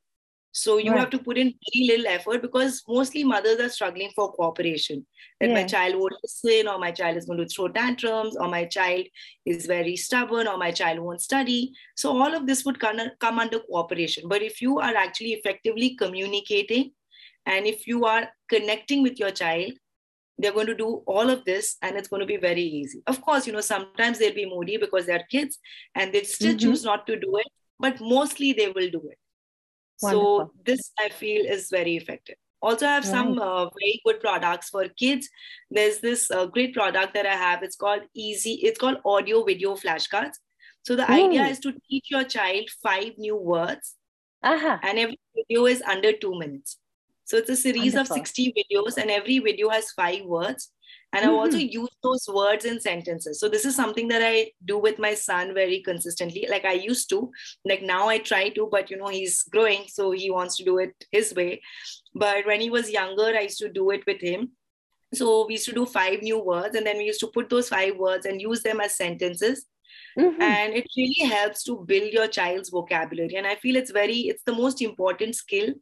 so 0.55 0.77
you 0.77 0.91
right. 0.91 0.99
have 0.99 1.09
to 1.09 1.17
put 1.17 1.39
in 1.39 1.51
very 1.73 1.87
little 1.87 2.05
effort 2.07 2.43
because 2.43 2.83
mostly 2.87 3.23
mothers 3.23 3.59
are 3.59 3.69
struggling 3.69 4.11
for 4.15 4.31
cooperation. 4.33 5.03
That 5.39 5.49
yeah. 5.49 5.55
my 5.55 5.63
child 5.63 5.95
won't 5.95 6.13
listen, 6.21 6.67
or 6.67 6.77
my 6.77 6.91
child 6.91 7.17
is 7.17 7.25
going 7.25 7.39
to 7.39 7.47
throw 7.47 7.69
tantrums, 7.69 8.37
or 8.37 8.47
my 8.47 8.65
child 8.65 9.07
is 9.47 9.65
very 9.65 9.95
stubborn, 9.95 10.47
or 10.47 10.57
my 10.57 10.69
child 10.69 10.99
won't 10.99 11.21
study. 11.21 11.73
So 11.95 12.21
all 12.21 12.35
of 12.35 12.45
this 12.45 12.65
would 12.65 12.79
come 12.79 13.39
under 13.39 13.59
cooperation. 13.61 14.29
But 14.29 14.43
if 14.43 14.61
you 14.61 14.77
are 14.77 14.95
actually 14.95 15.33
effectively 15.33 15.95
communicating, 15.95 16.91
and 17.47 17.65
if 17.65 17.87
you 17.87 18.05
are 18.05 18.29
connecting 18.47 19.01
with 19.01 19.19
your 19.19 19.31
child, 19.31 19.71
they're 20.37 20.53
going 20.53 20.67
to 20.67 20.75
do 20.75 21.01
all 21.07 21.31
of 21.31 21.43
this 21.45 21.77
and 21.81 21.97
it's 21.97 22.07
going 22.07 22.19
to 22.19 22.27
be 22.27 22.37
very 22.37 22.61
easy. 22.61 23.01
Of 23.07 23.21
course, 23.21 23.47
you 23.47 23.53
know, 23.53 23.61
sometimes 23.61 24.19
they'll 24.19 24.35
be 24.35 24.45
moody 24.45 24.77
because 24.77 25.07
they're 25.07 25.25
kids 25.31 25.57
and 25.95 26.13
they 26.13 26.23
still 26.23 26.49
mm-hmm. 26.49 26.57
choose 26.59 26.83
not 26.83 27.07
to 27.07 27.19
do 27.19 27.37
it, 27.37 27.47
but 27.79 27.99
mostly 27.99 28.53
they 28.53 28.67
will 28.67 28.89
do 28.89 29.01
it. 29.09 29.17
Wonderful. 30.03 30.39
So 30.39 30.51
this 30.65 30.91
I 30.99 31.09
feel 31.09 31.45
is 31.45 31.69
very 31.69 31.95
effective. 31.97 32.35
Also, 32.61 32.87
I 32.87 32.93
have 32.93 33.03
right. 33.03 33.11
some 33.11 33.39
uh, 33.39 33.65
very 33.65 34.01
good 34.05 34.21
products 34.21 34.69
for 34.69 34.87
kids. 34.87 35.29
There's 35.69 35.99
this 35.99 36.31
uh, 36.31 36.45
great 36.45 36.73
product 36.73 37.13
that 37.13 37.25
I 37.25 37.35
have. 37.35 37.61
It's 37.61 37.75
called 37.75 38.03
Easy. 38.13 38.53
It's 38.53 38.79
called 38.79 38.97
Audio 39.03 39.43
Video 39.43 39.75
Flashcards. 39.75 40.35
So 40.83 40.95
the 40.95 41.03
Ooh. 41.03 41.25
idea 41.25 41.43
is 41.47 41.59
to 41.59 41.73
teach 41.89 42.05
your 42.09 42.23
child 42.23 42.69
five 42.81 43.17
new 43.17 43.35
words, 43.35 43.95
uh-huh. 44.43 44.77
and 44.81 44.99
every 44.99 45.19
video 45.35 45.65
is 45.65 45.81
under 45.81 46.13
two 46.13 46.37
minutes. 46.37 46.77
So 47.25 47.37
it's 47.37 47.49
a 47.49 47.55
series 47.55 47.95
Wonderful. 47.95 48.17
of 48.17 48.27
60 48.27 48.53
videos, 48.53 48.97
and 48.97 49.11
every 49.11 49.39
video 49.39 49.69
has 49.69 49.91
five 49.91 50.23
words 50.23 50.71
and 51.13 51.25
mm-hmm. 51.25 51.35
i 51.35 51.37
also 51.37 51.57
use 51.57 51.89
those 52.01 52.27
words 52.27 52.65
in 52.65 52.79
sentences. 52.81 53.39
So 53.39 53.47
this 53.47 53.65
is 53.65 53.75
something 53.75 54.07
that 54.09 54.21
i 54.23 54.51
do 54.65 54.77
with 54.77 54.99
my 54.99 55.13
son 55.13 55.53
very 55.53 55.81
consistently. 55.81 56.47
Like 56.49 56.65
i 56.65 56.73
used 56.73 57.09
to 57.09 57.31
like 57.65 57.81
now 57.81 58.09
i 58.09 58.17
try 58.17 58.49
to 58.49 58.67
but 58.71 58.89
you 58.89 58.97
know 58.97 59.07
he's 59.07 59.43
growing 59.43 59.85
so 59.87 60.11
he 60.11 60.29
wants 60.31 60.57
to 60.57 60.63
do 60.63 60.79
it 60.79 60.93
his 61.11 61.33
way. 61.33 61.61
But 62.13 62.45
when 62.45 62.61
he 62.61 62.69
was 62.69 62.91
younger 62.91 63.35
i 63.37 63.41
used 63.41 63.59
to 63.59 63.69
do 63.69 63.91
it 63.91 64.05
with 64.05 64.21
him. 64.21 64.51
So 65.13 65.45
we 65.45 65.53
used 65.53 65.65
to 65.65 65.73
do 65.73 65.85
five 65.85 66.23
new 66.23 66.39
words 66.39 66.75
and 66.75 66.85
then 66.85 66.97
we 66.97 67.05
used 67.05 67.19
to 67.19 67.27
put 67.27 67.49
those 67.49 67.69
five 67.69 67.95
words 67.97 68.25
and 68.25 68.41
use 68.41 68.63
them 68.63 68.81
as 68.81 68.95
sentences. 68.95 69.65
Mm-hmm. 70.17 70.41
and 70.43 70.75
it 70.75 70.85
really 70.95 71.27
helps 71.27 71.63
to 71.63 71.75
build 71.87 72.11
your 72.13 72.27
child's 72.27 72.69
vocabulary. 72.69 73.35
And 73.35 73.47
i 73.47 73.55
feel 73.55 73.75
it's 73.75 73.91
very 73.91 74.19
it's 74.33 74.43
the 74.43 74.53
most 74.53 74.81
important 74.81 75.35
skill 75.35 75.73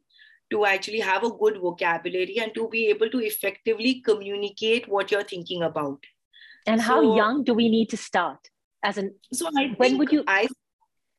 to 0.52 0.64
actually 0.66 1.00
have 1.00 1.24
a 1.24 1.30
good 1.30 1.58
vocabulary 1.58 2.38
and 2.38 2.54
to 2.54 2.68
be 2.68 2.86
able 2.86 3.10
to 3.10 3.18
effectively 3.18 4.00
communicate 4.06 4.88
what 4.88 5.10
you're 5.10 5.28
thinking 5.34 5.62
about. 5.62 5.98
And 6.66 6.80
so, 6.80 6.86
how 6.86 7.16
young 7.16 7.42
do 7.44 7.54
we 7.54 7.68
need 7.68 7.90
to 7.90 7.96
start? 7.96 8.38
As 8.84 8.98
an 8.98 9.14
so 9.32 9.48
I 9.56 9.74
when 9.76 9.98
would 9.98 10.12
you? 10.12 10.24
I 10.26 10.48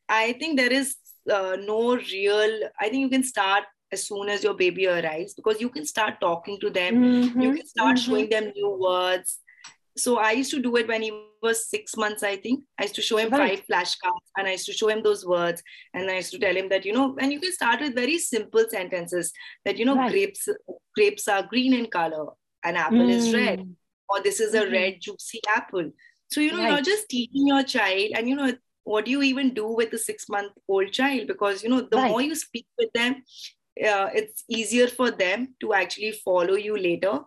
I 0.08 0.34
think 0.34 0.58
there 0.58 0.72
is 0.72 0.96
uh, 1.32 1.58
no 1.60 1.96
real. 1.96 2.60
I 2.80 2.90
think 2.90 3.02
you 3.02 3.10
can 3.10 3.24
start 3.24 3.64
as 3.92 4.08
soon 4.08 4.30
as 4.30 4.44
your 4.44 4.54
baby 4.54 4.88
arrives 4.88 5.34
because 5.34 5.62
you 5.62 5.70
can 5.70 5.86
start 5.86 6.20
talking 6.20 6.60
to 6.60 6.70
them. 6.70 6.96
Mm-hmm, 6.96 7.42
you 7.42 7.54
can 7.56 7.68
start 7.68 7.98
mm-hmm. 7.98 8.12
showing 8.12 8.30
them 8.30 8.52
new 8.56 8.78
words 8.80 9.40
so 9.96 10.18
I 10.18 10.32
used 10.32 10.52
to 10.52 10.62
do 10.62 10.76
it 10.78 10.88
when 10.88 11.02
he 11.02 11.12
was 11.42 11.70
six 11.70 11.96
months, 11.96 12.24
I 12.24 12.36
think. 12.38 12.64
I 12.80 12.84
used 12.84 12.96
to 12.96 13.02
show 13.02 13.18
him 13.18 13.30
right. 13.30 13.60
five 13.60 13.68
flashcards 13.68 14.32
and 14.38 14.48
I 14.48 14.52
used 14.54 14.66
to 14.66 14.74
show 14.74 14.90
him 14.90 15.04
those 15.04 15.26
words. 15.26 15.62
And 15.94 16.10
I 16.10 16.16
used 16.16 16.32
to 16.32 16.40
tell 16.40 16.56
him 16.56 16.70
that, 16.70 16.86
you 16.86 16.94
know, 16.94 17.16
and 17.20 17.32
you 17.32 17.40
can 17.40 17.52
start 17.52 17.82
with 17.82 17.94
very 17.94 18.18
simple 18.18 18.66
sentences 18.70 19.32
that, 19.66 19.78
you 19.78 19.86
know, 19.86 19.96
right. 19.96 20.12
grapes, 20.12 20.48
grapes 20.96 21.28
are 21.28 21.44
green 21.44 21.74
in 21.74 21.88
color, 21.88 22.28
an 22.64 22.76
apple 22.76 22.98
mm. 22.98 23.10
is 23.10 23.34
red, 23.34 23.60
mm. 23.60 23.76
or 24.10 24.22
this 24.22 24.40
is 24.40 24.54
a 24.54 24.62
mm-hmm. 24.62 24.74
red, 24.74 24.98
juicy 25.00 25.42
apple. 25.56 25.92
So, 26.32 26.42
you 26.42 26.52
know, 26.52 26.64
right. 26.64 26.72
you're 26.72 26.82
just 26.82 27.10
teaching 27.10 27.48
your 27.48 27.64
child, 27.64 28.12
and 28.16 28.28
you 28.28 28.36
know, 28.36 28.54
what 28.86 29.06
do 29.06 29.12
you 29.12 29.22
even 29.22 29.54
do 29.54 29.68
with 29.68 29.94
a 29.94 30.00
six 30.00 30.28
month 30.28 30.54
old 30.68 30.92
child? 30.92 31.28
Because, 31.28 31.64
you 31.64 31.70
know, 31.70 31.82
the 31.82 31.98
more 31.98 32.22
you 32.22 32.34
speak 32.34 32.66
with 32.78 32.92
them, 32.94 33.24
uh, 33.78 34.10
it's 34.14 34.44
easier 34.50 34.88
for 34.88 35.12
them 35.12 35.56
to 35.62 35.74
actually 35.74 36.12
follow 36.12 36.56
you 36.56 36.76
later 36.76 37.20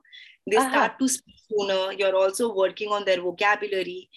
they 0.46 0.56
uh-huh. 0.56 0.70
start 0.70 0.98
to 0.98 1.08
speak 1.08 1.34
sooner 1.50 1.92
you're 1.92 2.16
also 2.16 2.54
working 2.54 2.90
on 2.90 3.04
their 3.04 3.20
vocabulary 3.20 4.08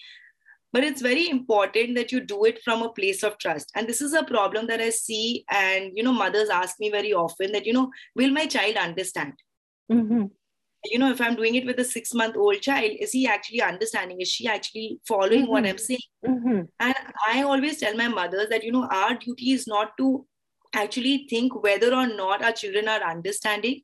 but 0.72 0.84
it's 0.84 1.02
very 1.02 1.28
important 1.28 1.96
that 1.96 2.12
you 2.12 2.20
do 2.20 2.44
it 2.44 2.62
from 2.62 2.82
a 2.82 2.92
place 2.92 3.22
of 3.22 3.38
trust 3.38 3.70
and 3.74 3.88
this 3.88 4.00
is 4.00 4.12
a 4.14 4.24
problem 4.24 4.66
that 4.66 4.80
i 4.80 4.90
see 4.90 5.44
and 5.50 5.92
you 5.94 6.02
know 6.02 6.12
mothers 6.12 6.48
ask 6.48 6.78
me 6.80 6.90
very 6.90 7.12
often 7.12 7.52
that 7.52 7.66
you 7.66 7.72
know 7.72 7.90
will 8.14 8.30
my 8.30 8.46
child 8.46 8.76
understand 8.76 9.32
mm-hmm. 9.90 10.24
you 10.84 10.98
know 10.98 11.10
if 11.10 11.20
i'm 11.20 11.34
doing 11.34 11.54
it 11.56 11.66
with 11.66 11.78
a 11.78 11.84
six 11.84 12.14
month 12.14 12.36
old 12.36 12.60
child 12.60 12.90
is 13.00 13.12
he 13.12 13.26
actually 13.26 13.60
understanding 13.60 14.20
is 14.20 14.28
she 14.28 14.46
actually 14.46 15.00
following 15.06 15.42
mm-hmm. 15.42 15.52
what 15.52 15.66
i'm 15.66 15.78
saying 15.78 16.08
mm-hmm. 16.26 16.60
and 16.78 16.94
i 17.28 17.42
always 17.42 17.78
tell 17.78 17.94
my 17.96 18.08
mothers 18.08 18.48
that 18.48 18.64
you 18.64 18.72
know 18.72 18.86
our 18.90 19.14
duty 19.14 19.52
is 19.52 19.66
not 19.66 19.96
to 19.96 20.26
actually 20.72 21.26
think 21.28 21.62
whether 21.64 21.92
or 21.92 22.06
not 22.06 22.44
our 22.44 22.52
children 22.52 22.86
are 22.86 23.02
understanding 23.02 23.80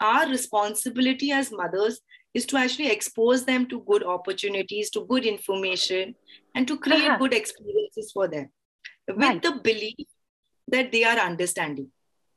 our 0.00 0.28
responsibility 0.28 1.30
as 1.32 1.52
mothers 1.52 2.00
is 2.34 2.46
to 2.46 2.56
actually 2.56 2.90
expose 2.90 3.44
them 3.44 3.66
to 3.66 3.80
good 3.86 4.04
opportunities, 4.04 4.90
to 4.90 5.06
good 5.06 5.24
information, 5.24 6.14
and 6.54 6.68
to 6.68 6.78
create 6.78 7.08
uh-huh. 7.08 7.18
good 7.18 7.34
experiences 7.34 8.10
for 8.12 8.28
them 8.28 8.50
with 9.08 9.16
right. 9.18 9.42
the 9.42 9.52
belief 9.62 10.06
that 10.68 10.92
they 10.92 11.04
are 11.04 11.18
understanding. 11.18 11.90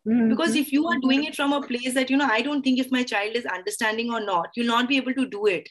Mm-hmm. 0.07 0.29
Because 0.29 0.55
if 0.55 0.71
you 0.71 0.87
are 0.87 0.97
doing 0.99 1.25
it 1.25 1.35
from 1.35 1.51
a 1.51 1.61
place 1.61 1.93
that, 1.93 2.09
you 2.09 2.17
know, 2.17 2.29
I 2.29 2.41
don't 2.41 2.61
think 2.61 2.79
if 2.79 2.91
my 2.91 3.03
child 3.03 3.35
is 3.35 3.45
understanding 3.45 4.11
or 4.11 4.21
not, 4.21 4.49
you'll 4.55 4.67
not 4.67 4.87
be 4.87 4.97
able 4.97 5.13
to 5.13 5.27
do 5.27 5.45
it. 5.47 5.67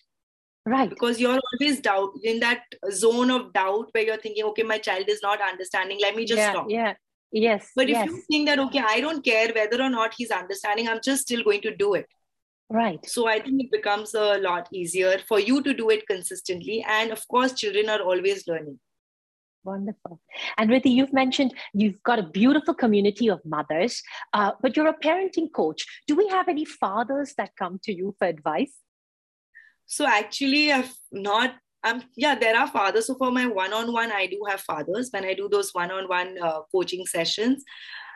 Right. 0.66 0.90
Because 0.90 1.18
you're 1.18 1.38
always 1.38 1.80
doubt 1.80 2.10
in 2.22 2.40
that 2.40 2.62
zone 2.90 3.30
of 3.30 3.52
doubt 3.54 3.88
where 3.92 4.04
you're 4.04 4.18
thinking, 4.18 4.44
okay, 4.44 4.62
my 4.62 4.78
child 4.78 5.06
is 5.08 5.20
not 5.22 5.40
understanding. 5.40 5.98
Let 6.00 6.14
me 6.14 6.26
just 6.26 6.38
yeah, 6.38 6.50
stop. 6.50 6.66
Yeah. 6.68 6.94
Yes. 7.30 7.70
But 7.76 7.84
if 7.84 7.96
yes. 7.96 8.06
you 8.08 8.22
think 8.30 8.48
that, 8.48 8.58
okay, 8.58 8.82
I 8.84 9.00
don't 9.00 9.24
care 9.24 9.52
whether 9.54 9.82
or 9.82 9.90
not 9.90 10.14
he's 10.16 10.30
understanding, 10.30 10.88
I'm 10.88 11.00
just 11.02 11.22
still 11.22 11.42
going 11.42 11.60
to 11.62 11.76
do 11.76 11.94
it. 11.94 12.06
Right. 12.70 13.04
So 13.06 13.26
I 13.28 13.40
think 13.40 13.62
it 13.62 13.70
becomes 13.70 14.14
a 14.14 14.38
lot 14.38 14.68
easier 14.72 15.18
for 15.26 15.40
you 15.40 15.62
to 15.62 15.72
do 15.72 15.90
it 15.90 16.06
consistently. 16.06 16.84
And 16.86 17.10
of 17.10 17.26
course, 17.28 17.52
children 17.52 17.88
are 17.88 18.00
always 18.00 18.46
learning. 18.46 18.78
Wonderful. 19.64 20.20
And 20.56 20.70
Riddhi, 20.70 20.90
you've 20.92 21.12
mentioned 21.12 21.54
you've 21.74 22.02
got 22.02 22.18
a 22.18 22.22
beautiful 22.22 22.74
community 22.74 23.28
of 23.28 23.40
mothers, 23.44 24.02
uh, 24.32 24.52
but 24.62 24.76
you're 24.76 24.88
a 24.88 24.98
parenting 24.98 25.52
coach. 25.52 25.84
Do 26.06 26.14
we 26.14 26.28
have 26.28 26.48
any 26.48 26.64
fathers 26.64 27.34
that 27.36 27.50
come 27.58 27.78
to 27.84 27.92
you 27.94 28.14
for 28.18 28.26
advice? 28.26 28.72
So 29.86 30.06
actually, 30.06 30.72
I've 30.72 30.94
not. 31.12 31.54
Um, 31.84 32.02
yeah, 32.16 32.34
there 32.34 32.56
are 32.56 32.66
fathers. 32.66 33.06
So 33.06 33.14
for 33.14 33.30
my 33.30 33.46
one-on-one, 33.46 34.12
I 34.12 34.26
do 34.26 34.42
have 34.48 34.60
fathers 34.60 35.10
when 35.12 35.24
I 35.24 35.34
do 35.34 35.48
those 35.48 35.70
one-on-one 35.72 36.38
uh, 36.42 36.60
coaching 36.72 37.06
sessions. 37.06 37.64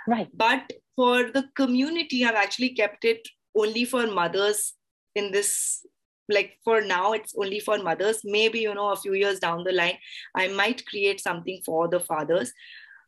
Right. 0.07 0.29
But 0.35 0.73
for 0.97 1.31
the 1.31 1.45
community, 1.55 2.25
I've 2.25 2.35
actually 2.35 2.71
kept 2.71 3.05
it 3.05 3.27
only 3.55 3.85
for 3.85 4.07
mothers 4.07 4.75
in 5.15 5.31
this 5.31 5.87
like 6.29 6.59
for 6.65 6.81
now 6.81 7.13
it's 7.13 7.35
only 7.37 7.61
for 7.61 7.79
mothers 7.79 8.21
maybe 8.25 8.61
you 8.61 8.73
know 8.73 8.91
a 8.91 8.97
few 8.97 9.13
years 9.13 9.41
down 9.41 9.65
the 9.65 9.73
line 9.73 9.99
i 10.37 10.49
might 10.49 10.87
create 10.87 11.21
something 11.21 11.61
for 11.65 11.89
the 11.89 12.01
fathers 12.01 12.53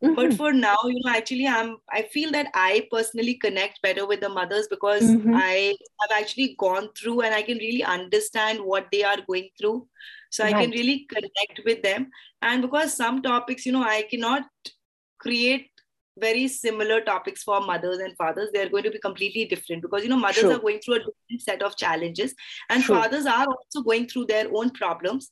mm-hmm. 0.04 0.14
but 0.14 0.34
for 0.34 0.52
now 0.52 0.76
you 0.84 1.00
know 1.02 1.12
actually 1.12 1.46
i'm 1.46 1.76
i 1.90 2.02
feel 2.02 2.30
that 2.30 2.48
i 2.54 2.86
personally 2.90 3.34
connect 3.34 3.80
better 3.82 4.06
with 4.06 4.20
the 4.20 4.28
mothers 4.28 4.68
because 4.68 5.02
mm-hmm. 5.02 5.34
i 5.34 5.74
have 6.00 6.10
actually 6.20 6.54
gone 6.58 6.88
through 6.98 7.20
and 7.22 7.34
i 7.34 7.42
can 7.42 7.58
really 7.58 7.82
understand 7.82 8.60
what 8.60 8.86
they 8.92 9.02
are 9.02 9.18
going 9.26 9.48
through 9.58 9.86
so 10.30 10.44
right. 10.44 10.54
i 10.54 10.62
can 10.62 10.70
really 10.70 11.06
connect 11.10 11.60
with 11.64 11.82
them 11.82 12.10
and 12.42 12.62
because 12.62 12.96
some 12.96 13.22
topics 13.22 13.66
you 13.66 13.72
know 13.72 13.82
i 13.82 14.02
cannot 14.10 14.42
create 15.18 15.70
very 16.18 16.46
similar 16.46 17.00
topics 17.00 17.42
for 17.42 17.60
mothers 17.60 17.98
and 17.98 18.16
fathers 18.16 18.50
they're 18.52 18.68
going 18.68 18.84
to 18.84 18.90
be 18.90 18.98
completely 18.98 19.44
different 19.44 19.82
because 19.82 20.04
you 20.04 20.08
know 20.08 20.16
mothers 20.16 20.44
True. 20.44 20.52
are 20.52 20.58
going 20.58 20.78
through 20.78 20.94
a 20.94 20.98
different 20.98 21.42
set 21.42 21.62
of 21.62 21.76
challenges 21.76 22.34
and 22.70 22.84
True. 22.84 22.96
fathers 22.96 23.26
are 23.26 23.46
also 23.46 23.82
going 23.82 24.06
through 24.06 24.26
their 24.26 24.46
own 24.54 24.70
problems 24.70 25.30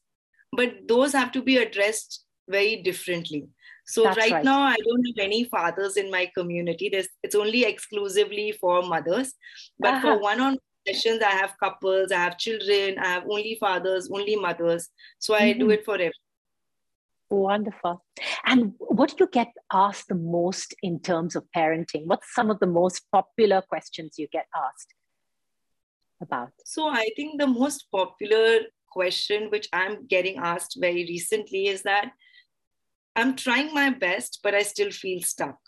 but 0.57 0.75
those 0.89 1.13
have 1.13 1.31
to 1.33 1.43
be 1.43 1.59
addressed 1.59 2.25
very 2.49 2.83
differently 2.83 3.47
so 3.85 4.05
right, 4.05 4.31
right, 4.31 4.45
now 4.45 4.61
i 4.63 4.77
don't 4.77 5.07
have 5.07 5.25
any 5.25 5.45
fathers 5.45 5.97
in 5.97 6.11
my 6.11 6.31
community 6.37 6.89
There's, 6.91 7.09
it's 7.23 7.35
only 7.35 7.65
exclusively 7.65 8.53
for 8.53 8.83
mothers 8.83 9.33
but 9.79 9.95
uh-huh. 9.95 10.01
for 10.01 10.21
one-on-one 10.21 10.59
sessions 10.87 11.23
i 11.23 11.31
have 11.31 11.55
couples 11.63 12.13
i 12.13 12.17
have 12.17 12.39
children 12.39 12.99
i 12.99 13.07
have 13.07 13.25
only 13.29 13.57
fathers 13.59 14.09
only 14.13 14.37
mothers 14.37 14.89
so 15.19 15.35
i 15.35 15.41
mm-hmm. 15.41 15.61
do 15.61 15.71
it 15.71 15.85
for 15.85 15.95
everyone 15.95 16.13
Wonderful. 17.33 18.05
And 18.45 18.75
what 18.79 19.09
do 19.09 19.17
you 19.21 19.29
get 19.33 19.53
asked 19.73 20.09
the 20.09 20.15
most 20.15 20.75
in 20.83 21.01
terms 21.01 21.35
of 21.35 21.45
parenting? 21.57 22.05
What's 22.05 22.35
some 22.35 22.51
of 22.51 22.61
the 22.61 22.67
most 22.67 23.11
popular 23.11 23.63
questions 23.63 24.19
you 24.19 24.29
get 24.31 24.47
asked 24.55 24.93
about? 26.21 26.51
So, 26.67 26.89
I 26.89 27.09
think 27.17 27.41
the 27.41 27.47
most 27.47 27.87
popular 27.91 28.61
question, 28.91 29.49
which 29.49 29.67
I'm 29.73 30.07
getting 30.07 30.37
asked 30.37 30.77
very 30.79 31.07
recently, 31.07 31.69
is 31.69 31.83
that 31.85 32.13
I'm 33.15 33.37
trying 33.37 33.75
my 33.75 33.91
best, 33.91 34.41
but 34.43 34.55
I 34.55 34.63
still 34.63 34.91
feel 34.91 35.23
stuck. 35.23 35.59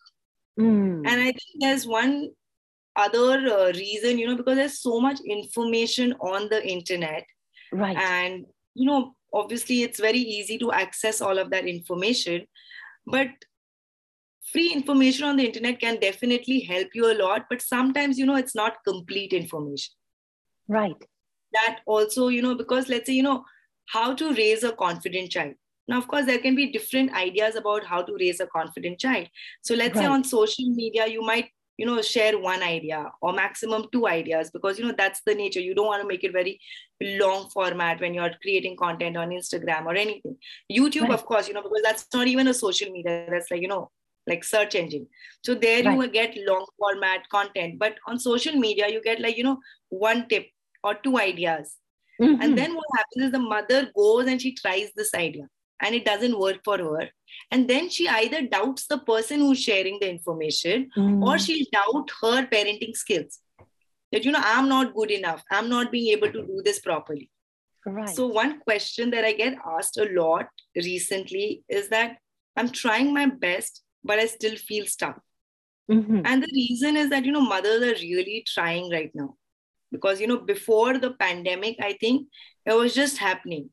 Mm. 0.58 1.06
And 1.06 1.20
I 1.20 1.24
think 1.24 1.60
there's 1.60 1.86
one 1.86 2.30
other 2.96 3.46
uh, 3.46 3.72
reason, 3.72 4.18
you 4.18 4.26
know, 4.26 4.36
because 4.36 4.56
there's 4.56 4.80
so 4.80 5.00
much 5.00 5.20
information 5.20 6.14
on 6.20 6.48
the 6.48 6.66
internet. 6.66 7.24
Right. 7.72 7.96
And, 7.96 8.46
you 8.74 8.86
know, 8.86 9.14
obviously 9.34 9.82
it's 9.82 10.00
very 10.00 10.18
easy 10.18 10.56
to 10.58 10.72
access 10.72 11.20
all 11.20 11.38
of 11.38 11.50
that 11.50 11.66
information 11.66 12.46
but 13.06 13.28
free 14.52 14.72
information 14.72 15.24
on 15.24 15.36
the 15.36 15.46
internet 15.46 15.80
can 15.80 15.98
definitely 16.00 16.60
help 16.60 16.88
you 16.94 17.10
a 17.10 17.18
lot 17.22 17.46
but 17.50 17.60
sometimes 17.60 18.18
you 18.18 18.24
know 18.24 18.36
it's 18.36 18.54
not 18.54 18.84
complete 18.86 19.32
information 19.32 19.92
right 20.68 21.04
that 21.52 21.80
also 21.86 22.28
you 22.28 22.40
know 22.40 22.54
because 22.54 22.88
let's 22.88 23.06
say 23.06 23.12
you 23.12 23.22
know 23.22 23.44
how 23.88 24.14
to 24.14 24.32
raise 24.34 24.62
a 24.62 24.72
confident 24.72 25.30
child 25.30 25.54
now 25.88 25.98
of 25.98 26.08
course 26.08 26.26
there 26.26 26.38
can 26.38 26.54
be 26.54 26.70
different 26.72 27.12
ideas 27.14 27.56
about 27.56 27.84
how 27.84 28.02
to 28.02 28.16
raise 28.18 28.40
a 28.40 28.46
confident 28.46 28.98
child 28.98 29.26
so 29.62 29.74
let's 29.74 29.96
right. 29.96 30.02
say 30.02 30.06
on 30.06 30.24
social 30.24 30.70
media 30.70 31.06
you 31.06 31.22
might 31.22 31.50
you 31.76 31.86
know 31.86 32.00
share 32.02 32.38
one 32.38 32.62
idea 32.62 33.10
or 33.20 33.32
maximum 33.32 33.86
two 33.92 34.06
ideas 34.06 34.50
because 34.50 34.78
you 34.78 34.84
know 34.84 34.94
that's 34.96 35.20
the 35.26 35.34
nature 35.34 35.60
you 35.60 35.74
don't 35.74 35.86
want 35.86 36.00
to 36.02 36.08
make 36.08 36.24
it 36.24 36.32
very 36.32 36.60
long 37.00 37.48
format 37.50 38.00
when 38.00 38.14
you're 38.14 38.30
creating 38.42 38.76
content 38.76 39.16
on 39.16 39.30
instagram 39.30 39.86
or 39.86 39.94
anything 39.94 40.36
youtube 40.70 41.02
right. 41.02 41.12
of 41.12 41.24
course 41.24 41.48
you 41.48 41.54
know 41.54 41.62
because 41.62 41.82
that's 41.82 42.06
not 42.14 42.26
even 42.26 42.48
a 42.48 42.54
social 42.54 42.90
media 42.90 43.26
that's 43.28 43.50
like 43.50 43.60
you 43.60 43.68
know 43.68 43.90
like 44.26 44.44
search 44.44 44.74
engine 44.74 45.06
so 45.44 45.54
there 45.54 45.82
right. 45.82 45.92
you 45.92 45.98
will 45.98 46.08
get 46.08 46.36
long 46.46 46.64
format 46.78 47.28
content 47.28 47.78
but 47.78 47.96
on 48.06 48.18
social 48.18 48.54
media 48.54 48.88
you 48.88 49.02
get 49.02 49.20
like 49.20 49.36
you 49.36 49.44
know 49.44 49.58
one 49.88 50.26
tip 50.28 50.46
or 50.82 50.94
two 50.94 51.18
ideas 51.18 51.76
mm-hmm. 52.20 52.40
and 52.40 52.56
then 52.56 52.74
what 52.74 52.86
happens 52.96 53.26
is 53.26 53.32
the 53.32 53.38
mother 53.38 53.90
goes 53.96 54.26
and 54.26 54.40
she 54.40 54.54
tries 54.54 54.90
this 54.94 55.12
idea 55.14 55.46
and 55.82 55.94
it 55.94 56.04
doesn't 56.04 56.38
work 56.38 56.60
for 56.64 56.78
her. 56.78 57.10
And 57.50 57.68
then 57.68 57.88
she 57.88 58.08
either 58.08 58.42
doubts 58.42 58.86
the 58.86 58.98
person 58.98 59.40
who's 59.40 59.60
sharing 59.60 59.98
the 60.00 60.08
information 60.08 60.90
mm. 60.96 61.24
or 61.24 61.38
she'll 61.38 61.66
doubt 61.72 62.10
her 62.22 62.46
parenting 62.46 62.96
skills. 62.96 63.40
That 64.12 64.24
you 64.24 64.30
know 64.30 64.42
i'm 64.42 64.68
not 64.68 64.94
good 64.94 65.10
enough. 65.10 65.42
I'm 65.50 65.68
not 65.68 65.90
being 65.90 66.12
able 66.12 66.30
to 66.32 66.46
do 66.46 66.62
this 66.64 66.78
properly. 66.78 67.30
Right. 67.84 68.08
So 68.08 68.26
one 68.26 68.60
question 68.60 69.10
that 69.10 69.24
i 69.24 69.32
get 69.32 69.58
asked 69.76 69.98
a 69.98 70.08
lot 70.18 70.46
recently 70.76 71.64
is 71.68 71.88
that 71.88 72.16
i'm 72.56 72.70
trying 72.70 73.12
my 73.12 73.26
best 73.26 73.82
but 74.02 74.18
i 74.18 74.26
still 74.26 74.56
feel 74.56 74.86
stuck. 74.86 75.20
Mm-hmm. 75.90 76.22
and 76.24 76.42
the 76.42 76.48
reason 76.54 76.96
is 76.96 77.10
that 77.10 77.26
you 77.26 77.32
know 77.32 77.42
mothers 77.42 77.82
are 77.82 78.00
really 78.00 78.42
trying 78.46 78.90
right 78.90 79.10
now. 79.14 79.36
Because 79.92 80.20
you 80.20 80.26
know 80.26 80.38
before 80.38 80.98
the 80.98 81.10
pandemic 81.12 81.76
i 81.80 81.92
think 82.00 82.28
it 82.64 82.72
was 82.72 82.94
just 82.94 83.18
happening 83.18 83.68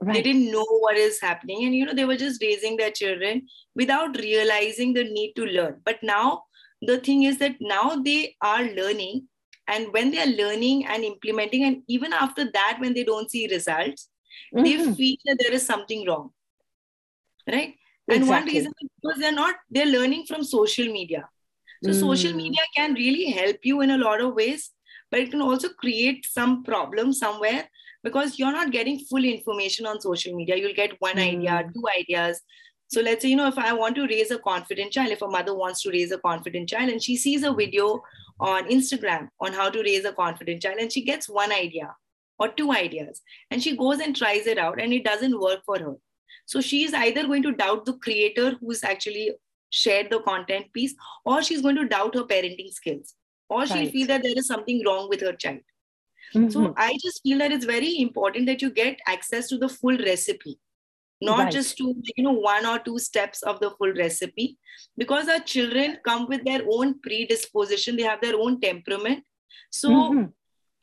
Right. 0.00 0.14
They 0.14 0.22
didn't 0.22 0.50
know 0.50 0.66
what 0.80 0.96
is 0.96 1.20
happening. 1.20 1.64
And, 1.64 1.74
you 1.74 1.86
know, 1.86 1.94
they 1.94 2.04
were 2.04 2.16
just 2.16 2.42
raising 2.42 2.76
their 2.76 2.90
children 2.90 3.46
without 3.74 4.16
realizing 4.18 4.92
the 4.92 5.04
need 5.04 5.34
to 5.34 5.44
learn. 5.44 5.80
But 5.84 6.02
now 6.02 6.44
the 6.82 6.98
thing 6.98 7.22
is 7.22 7.38
that 7.38 7.56
now 7.60 7.96
they 7.96 8.36
are 8.42 8.64
learning. 8.64 9.28
And 9.66 9.92
when 9.92 10.10
they 10.10 10.20
are 10.20 10.26
learning 10.26 10.86
and 10.86 11.04
implementing, 11.04 11.64
and 11.64 11.82
even 11.88 12.12
after 12.12 12.50
that, 12.52 12.78
when 12.80 12.92
they 12.92 13.04
don't 13.04 13.30
see 13.30 13.48
results, 13.48 14.10
mm-hmm. 14.54 14.64
they 14.64 14.94
feel 14.94 15.16
that 15.24 15.38
there 15.40 15.52
is 15.52 15.64
something 15.64 16.06
wrong. 16.06 16.30
Right? 17.46 17.74
Exactly. 18.08 18.16
And 18.16 18.28
one 18.28 18.44
reason 18.44 18.72
is 18.82 18.88
because 19.00 19.18
they're 19.20 19.32
not, 19.32 19.54
they're 19.70 19.86
learning 19.86 20.26
from 20.26 20.44
social 20.44 20.86
media. 20.86 21.28
So 21.82 21.90
mm. 21.90 22.00
social 22.00 22.32
media 22.32 22.60
can 22.76 22.94
really 22.94 23.30
help 23.30 23.58
you 23.62 23.80
in 23.80 23.90
a 23.90 23.98
lot 23.98 24.20
of 24.20 24.34
ways, 24.34 24.70
but 25.10 25.20
it 25.20 25.30
can 25.30 25.40
also 25.40 25.68
create 25.68 26.26
some 26.26 26.62
problem 26.64 27.12
somewhere 27.12 27.68
because 28.04 28.38
you're 28.38 28.52
not 28.52 28.70
getting 28.70 28.98
full 28.98 29.24
information 29.24 29.86
on 29.86 30.00
social 30.00 30.36
media 30.36 30.56
you'll 30.56 30.80
get 30.82 31.00
one 31.00 31.16
mm. 31.16 31.26
idea 31.26 31.64
two 31.74 31.84
ideas 31.98 32.40
so 32.86 33.00
let's 33.00 33.22
say 33.22 33.30
you 33.30 33.36
know 33.36 33.48
if 33.48 33.58
i 33.58 33.72
want 33.72 33.96
to 33.96 34.06
raise 34.06 34.30
a 34.30 34.38
confident 34.38 34.92
child 34.92 35.10
if 35.16 35.22
a 35.22 35.26
mother 35.26 35.54
wants 35.54 35.82
to 35.82 35.90
raise 35.90 36.12
a 36.12 36.18
confident 36.18 36.68
child 36.68 36.90
and 36.90 37.02
she 37.02 37.16
sees 37.16 37.42
a 37.42 37.52
video 37.52 38.00
on 38.38 38.68
instagram 38.68 39.28
on 39.40 39.52
how 39.52 39.68
to 39.68 39.82
raise 39.82 40.04
a 40.04 40.12
confident 40.12 40.62
child 40.62 40.78
and 40.78 40.92
she 40.92 41.04
gets 41.04 41.28
one 41.28 41.52
idea 41.52 41.94
or 42.38 42.48
two 42.48 42.70
ideas 42.72 43.22
and 43.50 43.62
she 43.62 43.76
goes 43.76 44.00
and 44.00 44.16
tries 44.16 44.46
it 44.46 44.58
out 44.58 44.80
and 44.80 44.92
it 44.92 45.04
doesn't 45.04 45.40
work 45.40 45.60
for 45.64 45.78
her 45.78 45.94
so 46.46 46.60
she's 46.60 46.92
either 46.92 47.26
going 47.26 47.42
to 47.42 47.52
doubt 47.52 47.84
the 47.86 47.94
creator 48.06 48.56
who's 48.60 48.84
actually 48.84 49.30
shared 49.70 50.10
the 50.10 50.20
content 50.20 50.72
piece 50.72 50.94
or 51.24 51.42
she's 51.42 51.62
going 51.62 51.76
to 51.76 51.88
doubt 51.88 52.14
her 52.14 52.24
parenting 52.24 52.72
skills 52.72 53.14
or 53.48 53.66
she'll 53.66 53.76
right. 53.76 53.92
feel 53.92 54.06
that 54.06 54.22
there 54.22 54.36
is 54.36 54.46
something 54.46 54.82
wrong 54.86 55.08
with 55.08 55.20
her 55.20 55.32
child 55.32 55.60
Mm-hmm. 56.34 56.50
So 56.50 56.74
I 56.76 56.96
just 57.02 57.22
feel 57.22 57.38
that 57.38 57.52
it's 57.52 57.64
very 57.64 58.00
important 58.00 58.46
that 58.46 58.60
you 58.62 58.70
get 58.70 58.98
access 59.06 59.48
to 59.48 59.58
the 59.58 59.68
full 59.68 59.98
recipe. 59.98 60.58
not 61.26 61.38
Right. 61.38 61.52
just 61.54 61.76
to 61.78 61.84
you 62.16 62.22
know 62.24 62.32
one 62.44 62.66
or 62.70 62.78
two 62.86 62.98
steps 63.02 63.42
of 63.50 63.58
the 63.60 63.68
full 63.76 63.92
recipe 63.98 64.46
because 65.02 65.28
our 65.34 65.42
children 65.50 65.92
come 66.08 66.24
with 66.32 66.42
their 66.48 66.62
own 66.76 66.90
predisposition 67.04 67.96
they 68.00 68.06
have 68.08 68.20
their 68.24 68.38
own 68.46 68.56
temperament 68.64 69.22
so 69.82 69.92
Mhm. 69.92 70.24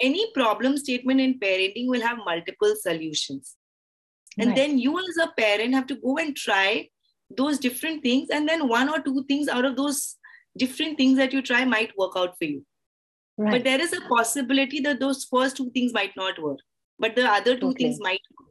any 0.07 0.23
problem 0.37 0.77
statement 0.83 1.23
in 1.25 1.33
parenting 1.43 1.91
will 1.95 2.05
have 2.07 2.23
multiple 2.29 2.73
solutions 2.85 3.51
and 4.39 4.47
Right. 4.49 4.57
then 4.61 4.79
you 4.85 4.95
as 5.03 5.19
a 5.25 5.29
parent 5.41 5.77
have 5.79 5.87
to 5.93 5.99
go 6.07 6.15
and 6.23 6.35
try 6.45 6.65
those 7.41 7.59
different 7.67 8.01
things 8.09 8.29
and 8.39 8.49
then 8.53 8.67
one 8.73 8.89
or 8.95 8.99
two 9.09 9.25
things 9.33 9.53
out 9.57 9.69
of 9.71 9.75
those 9.83 10.01
different 10.65 10.97
things 11.03 11.21
that 11.23 11.37
you 11.39 11.43
try 11.53 11.61
might 11.75 11.95
work 12.03 12.17
out 12.23 12.37
for 12.39 12.49
you 12.53 12.65
right. 13.41 13.51
but 13.53 13.63
there 13.63 13.81
is 13.87 13.93
a 13.93 14.01
possibility 14.13 14.79
that 14.87 14.99
those 15.03 15.25
first 15.33 15.57
two 15.57 15.69
things 15.77 15.93
might 15.99 16.15
not 16.21 16.41
work 16.47 16.59
but 17.05 17.15
the 17.15 17.25
other 17.25 17.53
two 17.55 17.61
Totally. 17.67 17.83
things 17.83 17.99
might 18.07 18.19
work 18.39 18.49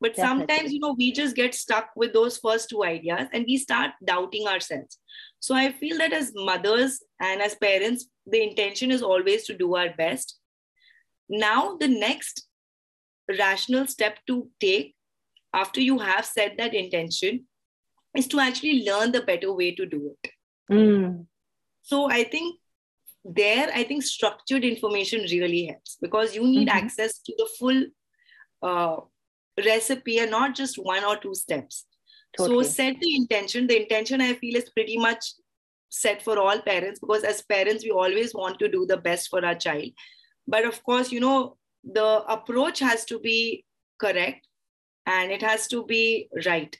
but 0.00 0.14
Definitely. 0.14 0.28
sometimes 0.54 0.72
you 0.74 0.80
know 0.80 0.94
we 0.98 1.10
just 1.18 1.36
get 1.36 1.54
stuck 1.60 1.90
with 1.96 2.12
those 2.16 2.38
first 2.46 2.68
two 2.72 2.84
ideas 2.84 3.28
and 3.32 3.44
we 3.52 3.56
start 3.66 3.92
doubting 4.12 4.46
ourselves 4.54 4.98
so 5.40 5.54
i 5.54 5.70
feel 5.82 5.98
that 6.02 6.12
as 6.22 6.32
mothers 6.50 6.98
and 7.28 7.40
as 7.48 7.54
parents 7.66 8.08
the 8.34 8.42
intention 8.48 8.90
is 8.98 9.02
always 9.12 9.46
to 9.46 9.56
do 9.64 9.74
our 9.76 9.94
best 10.02 10.36
now 11.28 11.76
the 11.84 11.88
next 11.88 12.46
rational 13.38 13.86
step 13.86 14.18
to 14.26 14.48
take 14.60 14.94
after 15.62 15.80
you 15.80 15.98
have 15.98 16.26
set 16.26 16.56
that 16.58 16.74
intention 16.74 17.46
is 18.16 18.28
to 18.28 18.38
actually 18.40 18.84
learn 18.84 19.12
the 19.12 19.22
better 19.32 19.52
way 19.52 19.74
to 19.74 19.86
do 19.96 20.02
it 20.14 20.30
Mm. 20.68 21.26
so 21.88 21.98
I 22.10 22.24
think 22.24 22.56
there, 23.34 23.70
I 23.74 23.82
think 23.82 24.02
structured 24.04 24.64
information 24.64 25.22
really 25.22 25.66
helps 25.66 25.96
because 26.00 26.34
you 26.34 26.44
need 26.44 26.68
Mhm. 26.68 26.82
access 26.82 27.18
to 27.18 27.34
the 27.36 27.48
full 27.58 27.86
uh, 28.62 28.96
recipe 29.64 30.18
and 30.18 30.30
not 30.30 30.54
just 30.54 30.78
one 30.78 31.04
or 31.04 31.16
two 31.16 31.34
steps. 31.34 31.86
Totally. 32.36 32.64
So 32.64 32.70
set 32.70 32.96
the 33.00 33.16
intention. 33.16 33.66
The 33.66 33.82
intention 33.82 34.20
I 34.20 34.34
feel 34.34 34.56
is 34.56 34.70
pretty 34.70 34.96
much 34.98 35.24
set 35.88 36.22
for 36.22 36.38
all 36.38 36.60
parents 36.60 37.00
because 37.00 37.22
as 37.24 37.42
parents, 37.42 37.84
we 37.84 37.90
always 37.90 38.34
want 38.34 38.58
to 38.60 38.68
do 38.68 38.86
the 38.86 38.96
best 38.96 39.28
for 39.28 39.44
our 39.44 39.54
child. 39.54 39.90
But 40.46 40.64
of 40.64 40.82
course, 40.82 41.12
you 41.12 41.20
know, 41.20 41.58
the 41.84 42.24
approach 42.28 42.78
has 42.80 43.04
to 43.06 43.18
be 43.18 43.64
correct 43.98 44.46
and 45.06 45.30
it 45.30 45.42
has 45.42 45.68
to 45.68 45.84
be 45.84 46.28
right 46.44 46.78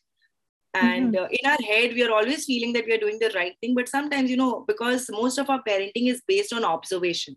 and 0.81 1.17
uh, 1.17 1.29
in 1.39 1.49
our 1.51 1.62
head 1.71 1.93
we 1.97 2.03
are 2.07 2.12
always 2.19 2.45
feeling 2.51 2.73
that 2.77 2.87
we 2.87 2.95
are 2.97 3.03
doing 3.05 3.19
the 3.21 3.31
right 3.35 3.57
thing 3.61 3.75
but 3.79 3.89
sometimes 3.89 4.31
you 4.31 4.37
know 4.43 4.65
because 4.71 5.09
most 5.11 5.39
of 5.43 5.51
our 5.55 5.62
parenting 5.69 6.09
is 6.12 6.23
based 6.33 6.53
on 6.59 6.65
observation 6.75 7.37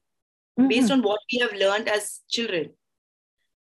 based 0.71 0.89
Mhm. 0.89 0.93
on 0.95 1.01
what 1.09 1.19
we 1.31 1.39
have 1.39 1.53
learned 1.53 1.87
as 1.97 2.07
children. 2.37 2.65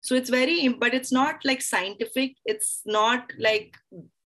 So 0.08 0.16
it's 0.20 0.32
very 0.36 0.68
but 0.84 0.94
it's 1.00 1.12
not 1.12 1.44
like 1.50 1.62
scientific 1.62 2.36
it's 2.54 2.70
not 2.86 3.34
like 3.48 3.76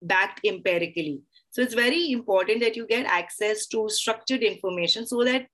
backed 0.02 0.40
empirically. 0.50 1.16
So 1.50 1.62
it's 1.62 1.74
very 1.74 2.12
important 2.12 2.60
that 2.60 2.76
you 2.76 2.86
get 2.86 3.06
access 3.06 3.66
to 3.68 3.88
structured 3.88 4.42
information 4.42 5.06
so 5.12 5.24
that 5.24 5.46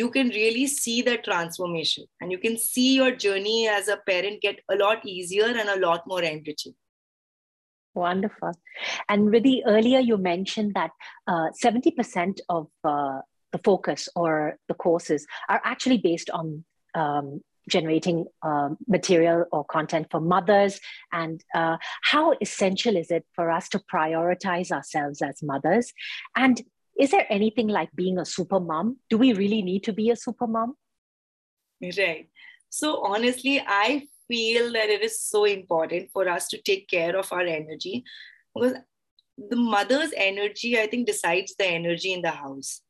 you 0.00 0.10
can 0.10 0.28
really 0.28 0.66
see 0.66 1.00
the 1.02 1.16
transformation 1.28 2.04
and 2.20 2.30
you 2.30 2.38
can 2.38 2.58
see 2.58 2.88
your 2.96 3.12
journey 3.24 3.68
as 3.68 3.88
a 3.88 3.96
parent 4.10 4.42
get 4.42 4.58
a 4.70 4.76
lot 4.76 5.06
easier 5.06 5.46
and 5.46 5.68
a 5.74 5.80
lot 5.86 6.06
more 6.06 6.22
enriching 6.22 6.74
Wonderful. 7.98 8.52
And 9.08 9.28
Riddhi, 9.28 9.62
earlier 9.66 9.98
you 9.98 10.18
mentioned 10.18 10.74
that 10.74 10.92
uh, 11.26 11.48
70% 11.60 12.38
of 12.48 12.68
uh, 12.84 13.22
the 13.50 13.58
focus 13.64 14.08
or 14.14 14.56
the 14.68 14.74
courses 14.74 15.26
are 15.48 15.60
actually 15.64 15.98
based 15.98 16.30
on 16.30 16.64
um, 16.94 17.40
generating 17.68 18.26
um, 18.42 18.78
material 18.86 19.46
or 19.50 19.64
content 19.64 20.06
for 20.12 20.20
mothers. 20.20 20.78
And 21.12 21.42
uh, 21.56 21.78
how 22.02 22.36
essential 22.40 22.96
is 22.96 23.10
it 23.10 23.26
for 23.34 23.50
us 23.50 23.68
to 23.70 23.80
prioritize 23.92 24.70
ourselves 24.70 25.20
as 25.20 25.42
mothers? 25.42 25.92
And 26.36 26.62
is 27.00 27.10
there 27.10 27.26
anything 27.28 27.66
like 27.66 27.90
being 27.96 28.16
a 28.16 28.24
super 28.24 28.60
mom? 28.60 28.98
Do 29.10 29.18
we 29.18 29.32
really 29.32 29.62
need 29.62 29.82
to 29.84 29.92
be 29.92 30.10
a 30.10 30.16
super 30.16 30.46
mom? 30.46 30.74
Right. 31.82 32.28
So 32.70 33.04
honestly, 33.04 33.60
I 33.66 34.06
feel 34.28 34.72
that 34.72 34.88
it 34.88 35.02
is 35.02 35.20
so 35.20 35.44
important 35.44 36.10
for 36.12 36.28
us 36.28 36.48
to 36.48 36.60
take 36.62 36.88
care 36.88 37.16
of 37.16 37.32
our 37.32 37.40
energy 37.40 38.04
because 38.54 38.74
the 39.50 39.56
mother's 39.56 40.12
energy, 40.16 40.78
I 40.78 40.86
think, 40.86 41.06
decides 41.06 41.54
the 41.56 41.66
energy 41.66 42.12
in 42.12 42.22
the 42.22 42.30
house. 42.30 42.82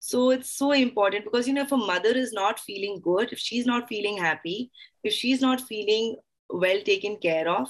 So 0.00 0.30
it's 0.30 0.50
so 0.50 0.72
important 0.72 1.24
because 1.24 1.46
you 1.46 1.54
know, 1.54 1.62
if 1.62 1.72
a 1.72 1.76
mother 1.76 2.10
is 2.10 2.32
not 2.32 2.60
feeling 2.60 3.00
good, 3.00 3.32
if 3.32 3.38
she's 3.38 3.66
not 3.66 3.88
feeling 3.88 4.16
happy, 4.16 4.70
if 5.02 5.12
she's 5.12 5.40
not 5.40 5.60
feeling 5.60 6.16
well 6.50 6.80
taken 6.82 7.16
care 7.16 7.48
of, 7.48 7.68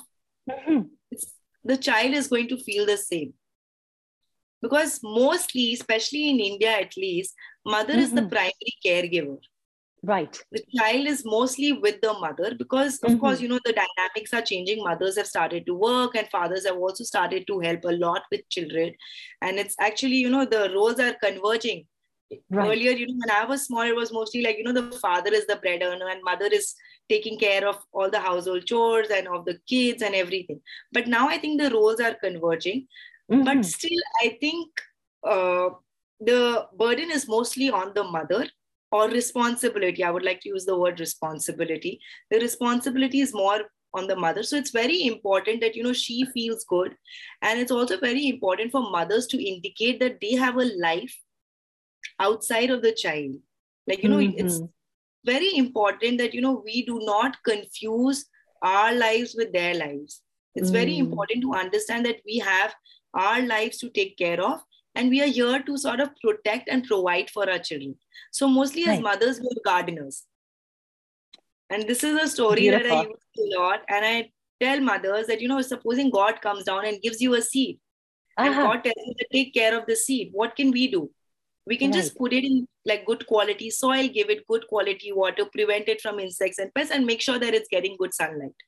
Mhm. 0.51 0.91
it's, 1.11 1.35
the 1.63 1.77
child 1.77 2.15
is 2.15 2.27
going 2.29 2.49
to 2.49 2.57
feel 2.57 2.87
the 2.87 2.97
same. 2.97 3.35
Because 4.61 5.01
mostly, 5.03 5.73
especially 5.75 6.31
in 6.31 6.41
India 6.41 6.71
at 6.71 6.97
least, 6.97 7.35
mother 7.65 7.95
is 7.95 8.13
the 8.13 8.23
Mhm. 8.23 8.31
primary 8.31 8.75
caregiver 8.85 9.39
Right. 10.05 10.37
the 10.51 10.63
child 10.77 11.07
is 11.07 11.25
mostly 11.25 11.73
with 11.73 12.01
the 12.01 12.13
mother 12.15 12.55
because 12.57 12.99
of 13.01 13.13
Mhm. 13.13 13.21
course 13.21 13.41
you 13.41 13.49
know 13.49 13.61
the 13.65 13.73
dynamics 13.73 14.33
are 14.35 14.43
changing 14.43 14.83
mothers 14.83 15.17
have 15.17 15.29
started 15.29 15.65
to 15.67 15.75
work 15.75 16.17
and 16.17 16.29
fathers 16.29 16.67
have 16.67 16.77
also 16.77 17.05
started 17.05 17.47
to 17.47 17.59
help 17.61 17.85
a 17.85 17.93
lot 18.05 18.23
with 18.33 18.49
children 18.49 18.95
and 19.41 19.59
it's 19.59 19.77
actually 19.79 20.17
you 20.17 20.29
know 20.29 20.45
the 20.45 20.63
roles 20.75 20.99
are 20.99 21.15
converging 21.23 21.87
Right. 22.51 22.71
earlier 22.71 22.93
you 23.01 23.07
know 23.07 23.19
when 23.23 23.31
i 23.37 23.45
was 23.45 23.67
small 23.67 23.83
it 23.83 23.95
was 23.95 24.13
mostly 24.13 24.43
like 24.43 24.59
you 24.59 24.65
know 24.65 24.73
the 24.73 24.85
father 25.05 25.33
is 25.39 25.47
the 25.47 25.57
bread 25.65 25.83
earner 25.83 26.09
and 26.09 26.25
mother 26.31 26.47
is 26.59 26.75
taking 27.09 27.39
care 27.39 27.67
of 27.69 27.79
all 27.93 28.11
the 28.15 28.21
household 28.27 28.65
chores 28.67 29.11
and 29.11 29.29
of 29.29 29.45
the 29.45 29.59
kids 29.73 30.03
and 30.03 30.15
everything 30.15 30.61
but 30.99 31.07
now 31.07 31.29
i 31.29 31.37
think 31.39 31.61
the 31.61 31.71
roles 31.77 32.01
are 32.01 32.15
converging 32.25 32.89
Mhm. 33.31 33.45
but 33.51 33.65
still 33.65 34.03
i 34.25 34.37
think 34.41 34.83
uh, 35.35 35.69
the 36.21 36.41
burden 36.83 37.11
is 37.19 37.29
mostly 37.29 37.71
on 37.71 37.93
the 38.01 38.05
mother 38.17 38.43
or 38.93 39.09
responsibility. 39.09 40.05
I 40.05 40.11
would 40.11 40.25
like 40.25 40.41
to 40.43 40.51
use 40.51 40.65
the 40.67 40.79
word 40.79 41.01
responsibility. 41.01 42.01
The 42.31 42.41
responsibility 42.41 43.21
is 43.21 43.35
more 43.35 43.63
on 43.95 44.07
the 44.07 44.17
mother. 44.17 44.43
So 44.43 44.57
it's 44.57 44.71
very 44.71 45.07
important 45.07 45.61
that 45.63 45.77
you 45.77 45.83
know 45.83 45.93
she 45.93 46.25
feels 46.27 46.65
good. 46.65 46.95
And 47.43 47.59
it's 47.61 47.73
also 47.73 47.99
very 47.99 48.29
important 48.29 48.73
for 48.73 48.91
mothers 48.91 49.27
to 49.29 49.43
indicate 49.43 50.01
that 50.01 50.21
they 50.21 50.35
have 50.35 50.57
a 50.57 50.71
life 50.81 51.17
outside 52.21 52.71
of 52.71 52.83
the 52.83 52.93
child. 52.93 53.37
Like 53.87 54.03
you 54.03 54.09
know 54.09 54.19
it's 54.21 54.61
Mhm. 54.61 54.69
very 55.25 55.57
important 55.57 56.19
that 56.19 56.35
you 56.35 56.41
know 56.41 56.63
we 56.65 56.85
do 56.87 57.01
not 57.05 57.43
confuse 57.45 58.27
our 58.63 58.95
lives 58.95 59.35
with 59.37 59.53
their 59.53 59.75
lives. 59.75 60.23
It's 60.55 60.71
very 60.71 60.97
Mm. 60.97 61.05
important 61.07 61.43
to 61.43 61.55
understand 61.55 62.07
that 62.07 62.21
we 62.27 62.39
have 62.39 62.75
our 63.15 63.43
lives 63.43 63.79
to 63.79 63.91
take 63.91 64.17
care 64.19 64.41
of 64.41 64.61
and 64.95 65.09
we 65.11 65.23
are 65.23 65.27
here 65.27 65.63
to 65.63 65.77
sort 65.77 66.01
of 66.01 66.11
protect 66.23 66.69
and 66.69 66.85
provide 66.85 67.31
for 67.31 67.49
our 67.51 67.59
children. 67.59 67.95
So 68.31 68.49
mostly 68.49 68.85
as 68.87 69.01
mothers 69.01 69.41
we're 69.41 69.63
gardeners. 69.65 70.25
And 71.71 71.89
this 71.89 72.05
is 72.05 72.21
a 72.23 72.29
story 72.29 72.69
that 72.69 72.87
i 72.87 72.89
Beautiful. 72.89 73.17
use 73.37 73.55
a 73.55 73.59
lot. 73.61 73.81
And 73.89 74.05
i 74.05 74.31
tell 74.61 74.81
mothers 74.81 75.27
that 75.27 75.41
you 75.41 75.49
know 75.49 75.61
supposing 75.61 76.11
god 76.11 76.41
comes 76.41 76.65
down 76.65 76.85
and 76.87 77.01
gives 77.03 77.21
you 77.21 77.35
a 77.35 77.43
seed 77.43 77.79
and 78.39 78.51
Uh-huh. 78.51 78.63
god 78.67 78.85
tells 78.85 79.07
you 79.07 79.15
to 79.23 79.27
take 79.33 79.53
care 79.55 79.77
of 79.79 79.87
the 79.87 79.97
seed 79.97 80.31
what 80.33 80.55
can 80.57 80.71
we 80.71 80.89
do? 80.93 81.11
We 81.67 81.77
can 81.77 81.93
just 81.93 82.17
put 82.19 82.33
it 82.33 82.45
in 82.45 82.67
like 82.91 83.05
good 83.07 83.27
quality 83.27 83.71
soil 83.71 84.09
give 84.09 84.31
it 84.31 84.47
good 84.53 84.67
quality 84.69 85.11
water 85.13 85.45
prevent 85.57 85.89
it 85.89 86.01
from 86.01 86.21
insects 86.21 86.59
and 86.59 86.73
pests 86.75 86.93
and 86.93 87.07
make 87.07 87.21
sure 87.21 87.39
that 87.39 87.55
it's 87.55 87.69
getting 87.75 87.97
good 87.99 88.15
sunlight 88.15 88.65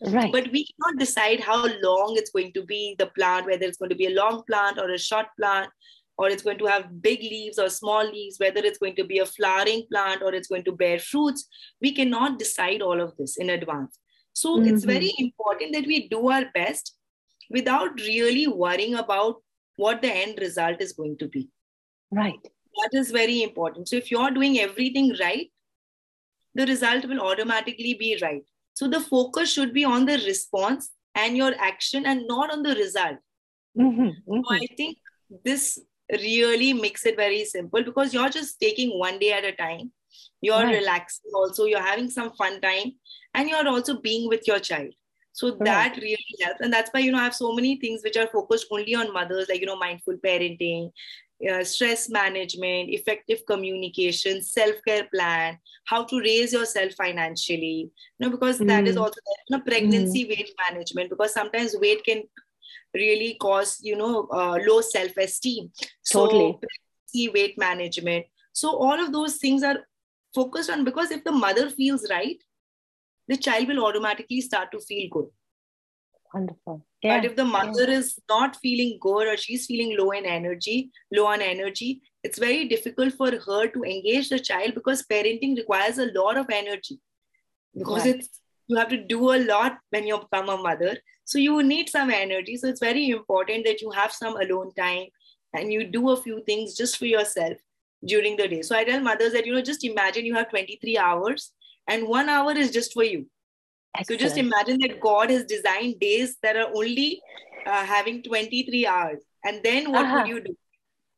Right. 0.00 0.30
but 0.32 0.50
we 0.52 0.64
cannot 0.66 0.98
decide 1.00 1.40
how 1.40 1.66
long 1.82 2.14
it's 2.16 2.30
going 2.30 2.52
to 2.52 2.62
be 2.64 2.94
the 2.98 3.06
plant 3.06 3.46
whether 3.46 3.64
it's 3.66 3.78
going 3.78 3.88
to 3.90 3.96
be 3.96 4.06
a 4.06 4.14
long 4.14 4.44
plant 4.48 4.78
or 4.78 4.90
a 4.90 4.98
short 4.98 5.26
plant 5.38 5.70
or 6.18 6.28
it's 6.28 6.42
going 6.42 6.58
to 6.58 6.66
have 6.66 7.00
big 7.02 7.20
leaves 7.20 7.58
or 7.58 7.68
small 7.68 8.04
leaves 8.08 8.38
whether 8.38 8.60
it's 8.68 8.78
going 8.78 8.94
to 8.94 9.04
be 9.04 9.18
a 9.18 9.26
flowering 9.26 9.82
plant 9.90 10.22
or 10.22 10.32
it's 10.34 10.46
going 10.46 10.62
to 10.68 10.72
bear 10.82 11.00
fruits 11.00 11.48
we 11.80 11.90
cannot 11.92 12.38
decide 12.38 12.80
all 12.80 13.00
of 13.00 13.16
this 13.16 13.36
in 13.38 13.50
advance 13.50 13.98
so 14.34 14.60
it's 14.62 14.84
Mhm. 14.84 14.92
very 14.94 15.12
important 15.18 15.72
that 15.72 15.86
we 15.86 15.98
do 16.14 16.20
our 16.28 16.44
best 16.54 16.94
without 17.50 18.00
really 18.12 18.46
worrying 18.46 18.94
about 18.94 19.42
what 19.84 20.00
the 20.02 20.12
end 20.24 20.38
result 20.46 20.80
is 20.86 20.92
going 20.92 21.16
to 21.18 21.26
be 21.36 21.42
right. 22.12 22.44
that 22.80 22.92
is 22.98 23.10
very 23.10 23.42
important. 23.42 23.88
So 23.88 23.96
if 23.96 24.10
you're 24.12 24.30
doing 24.30 24.58
everything 24.60 25.06
right, 25.20 25.48
the 26.54 26.66
result 26.66 27.06
will 27.12 27.20
automatically 27.30 27.94
be 27.94 28.10
right. 28.22 28.44
So 28.78 28.86
the 28.86 29.00
focus 29.00 29.52
should 29.52 29.72
be 29.74 29.84
on 29.84 30.06
the 30.06 30.18
response 30.24 30.90
and 31.16 31.36
your 31.36 31.52
action 31.58 32.06
and 32.06 32.28
not 32.28 32.52
on 32.52 32.62
the 32.62 32.74
result. 32.76 33.16
Mhm. 33.76 34.10
So 34.24 34.34
Mhm. 34.34 34.44
I 34.50 34.66
think 34.76 34.98
this 35.44 35.80
really 36.12 36.72
makes 36.72 37.04
it 37.04 37.16
very 37.16 37.44
simple 37.44 37.82
because 37.82 38.14
you're 38.14 38.28
just 38.28 38.60
taking 38.60 38.96
one 38.96 39.18
day 39.18 39.32
at 39.32 39.48
a 39.48 39.50
time. 39.50 39.90
You're 40.40 40.62
Right. 40.62 40.76
relaxing 40.76 41.32
also, 41.34 41.64
you're 41.64 41.88
having 41.88 42.08
some 42.08 42.30
fun 42.42 42.60
time, 42.60 42.92
and 43.34 43.48
you're 43.48 43.66
also 43.68 44.00
being 44.00 44.28
with 44.28 44.46
your 44.46 44.60
child. 44.60 44.94
So 45.32 45.48
Right. 45.48 45.64
that 45.64 45.96
really 45.96 46.38
helps. 46.44 46.60
And 46.60 46.72
that's 46.72 46.90
why, 46.92 47.00
you 47.00 47.10
know, 47.10 47.18
I 47.18 47.24
have 47.24 47.34
so 47.34 47.52
many 47.52 47.80
things 47.80 48.02
which 48.04 48.16
are 48.16 48.28
focused 48.28 48.68
only 48.70 48.94
on 48.94 49.12
mothers, 49.12 49.48
like, 49.48 49.60
you 49.60 49.66
know, 49.66 49.76
mindful 49.76 50.18
parenting, 50.24 50.92
uh, 51.50 51.62
stress 51.64 52.08
management, 52.08 52.90
effective 52.90 53.44
communication, 53.46 54.42
self-care 54.42 55.04
plan, 55.12 55.58
how 55.84 56.04
to 56.04 56.18
raise 56.20 56.52
yourself 56.52 56.92
financially. 56.94 57.90
You 58.18 58.18
know, 58.18 58.30
because 58.30 58.58
that 58.58 58.86
is 58.86 58.96
Mm. 58.96 59.02
also 59.02 59.20
you 59.48 59.56
know, 59.56 59.62
pregnancy 59.62 60.24
weight 60.24 60.50
management, 60.70 61.10
because 61.10 61.32
sometimes 61.32 61.76
weight 61.78 62.04
can 62.04 62.22
really 62.94 63.36
cause 63.40 63.78
you 63.82 63.96
know 63.96 64.28
uh, 64.32 64.58
low 64.66 64.80
self-esteem. 64.80 65.70
Totally. 66.10 66.58
so 67.06 67.32
weight 67.32 67.58
management. 67.58 68.26
So 68.52 68.76
all 68.76 68.98
of 69.00 69.12
those 69.12 69.36
things 69.36 69.62
are 69.62 69.86
focused 70.34 70.70
on 70.70 70.84
because 70.84 71.10
if 71.10 71.24
the 71.24 71.32
mother 71.32 71.70
feels 71.70 72.06
right 72.10 72.36
the 73.28 73.36
child 73.36 73.68
will 73.68 73.84
automatically 73.84 74.40
start 74.40 74.70
to 74.72 74.80
feel 74.80 75.08
good 75.10 75.26
wonderful 76.34 76.84
yeah. 77.02 77.16
but 77.16 77.24
if 77.24 77.36
the 77.36 77.44
mother 77.44 77.84
yeah. 77.84 77.98
is 77.98 78.18
not 78.28 78.56
feeling 78.56 78.98
good 79.00 79.28
or 79.28 79.36
she's 79.36 79.66
feeling 79.66 79.96
low 79.98 80.10
in 80.10 80.24
energy 80.24 80.90
low 81.12 81.26
on 81.26 81.40
energy 81.40 82.00
it's 82.22 82.38
very 82.38 82.66
difficult 82.68 83.12
for 83.14 83.30
her 83.30 83.68
to 83.68 83.84
engage 83.84 84.28
the 84.28 84.38
child 84.38 84.74
because 84.74 85.04
parenting 85.12 85.56
requires 85.56 85.98
a 85.98 86.10
lot 86.12 86.36
of 86.36 86.46
energy 86.50 87.00
because 87.74 88.04
right. 88.04 88.16
it's 88.16 88.40
you 88.68 88.76
have 88.76 88.88
to 88.88 88.98
do 88.98 89.32
a 89.32 89.38
lot 89.44 89.78
when 89.90 90.06
you 90.06 90.18
become 90.18 90.48
a 90.48 90.56
mother 90.56 90.96
so 91.24 91.38
you 91.38 91.62
need 91.62 91.88
some 91.88 92.10
energy 92.10 92.56
so 92.56 92.68
it's 92.68 92.80
very 92.80 93.08
important 93.10 93.64
that 93.64 93.80
you 93.80 93.90
have 93.90 94.12
some 94.12 94.36
alone 94.36 94.72
time 94.74 95.06
and 95.54 95.72
you 95.72 95.84
do 95.84 96.10
a 96.10 96.16
few 96.16 96.42
things 96.44 96.74
just 96.74 96.98
for 96.98 97.06
yourself 97.06 97.56
during 98.04 98.36
the 98.36 98.46
day 98.46 98.62
so 98.62 98.76
i 98.76 98.84
tell 98.84 99.00
mothers 99.00 99.32
that 99.32 99.46
you 99.46 99.54
know 99.54 99.62
just 99.62 99.84
imagine 99.84 100.24
you 100.24 100.34
have 100.34 100.50
23 100.50 100.98
hours 100.98 101.52
and 101.88 102.06
one 102.06 102.28
hour 102.28 102.52
is 102.52 102.70
just 102.70 102.92
for 102.92 103.04
you 103.04 103.26
Excellent. 103.96 104.20
so 104.20 104.26
just 104.26 104.36
imagine 104.36 104.78
that 104.80 105.00
god 105.00 105.30
has 105.30 105.44
designed 105.44 105.98
days 106.00 106.36
that 106.42 106.56
are 106.56 106.70
only 106.74 107.20
uh, 107.66 107.84
having 107.84 108.22
23 108.22 108.86
hours 108.86 109.22
and 109.44 109.60
then 109.62 109.90
what 109.90 110.04
uh-huh. 110.04 110.18
would 110.18 110.28
you 110.28 110.40
do 110.40 110.56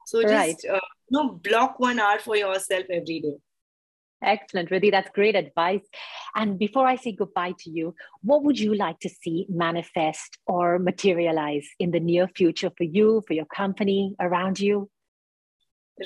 so 0.06 0.22
just 0.22 0.34
right. 0.34 0.56
uh, 0.70 0.80
you 1.08 1.18
know 1.18 1.32
block 1.32 1.78
one 1.78 1.98
hour 1.98 2.18
for 2.18 2.36
yourself 2.36 2.84
every 2.90 3.20
day 3.20 3.36
Excellent, 4.22 4.68
Riddhi. 4.68 4.90
That's 4.90 5.10
great 5.14 5.34
advice. 5.34 5.80
And 6.34 6.58
before 6.58 6.86
I 6.86 6.96
say 6.96 7.12
goodbye 7.12 7.54
to 7.60 7.70
you, 7.70 7.94
what 8.22 8.42
would 8.44 8.58
you 8.58 8.74
like 8.74 8.98
to 9.00 9.08
see 9.08 9.46
manifest 9.48 10.38
or 10.46 10.78
materialize 10.78 11.66
in 11.78 11.90
the 11.90 12.00
near 12.00 12.28
future 12.28 12.70
for 12.76 12.84
you, 12.84 13.22
for 13.26 13.32
your 13.32 13.46
company, 13.46 14.14
around 14.20 14.60
you? 14.60 14.90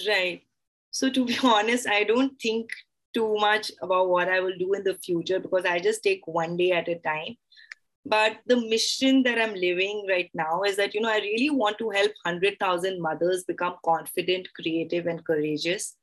Right. 0.07 0.43
So, 0.91 1.11
to 1.11 1.25
be 1.25 1.37
honest, 1.43 1.89
I 1.89 2.05
don't 2.05 2.41
think 2.41 2.71
too 3.15 3.37
much 3.39 3.71
about 3.83 4.09
what 4.09 4.29
I 4.29 4.41
will 4.41 4.57
do 4.59 4.75
in 4.75 4.85
the 4.85 4.95
future 4.95 5.41
because 5.41 5.65
I 5.65 5.79
just 5.79 6.03
take 6.03 6.27
one 6.27 6.57
day 6.57 6.73
at 6.73 6.89
a 6.89 6.97
time. 6.97 7.37
But 8.07 8.39
the 8.47 8.57
mission 8.57 9.23
that 9.23 9.39
I'm 9.39 9.55
living 9.55 10.07
right 10.09 10.31
now 10.35 10.63
is 10.63 10.77
that, 10.77 10.95
you 10.95 11.01
know, 11.01 11.11
I 11.11 11.19
really 11.19 11.49
want 11.49 11.79
to 11.79 11.89
help 11.89 12.13
100,000 12.25 13.01
mothers 13.01 13.45
become 13.45 13.77
confident, 13.83 14.49
creative, 14.55 15.07
and 15.07 15.25
courageous 15.25 15.97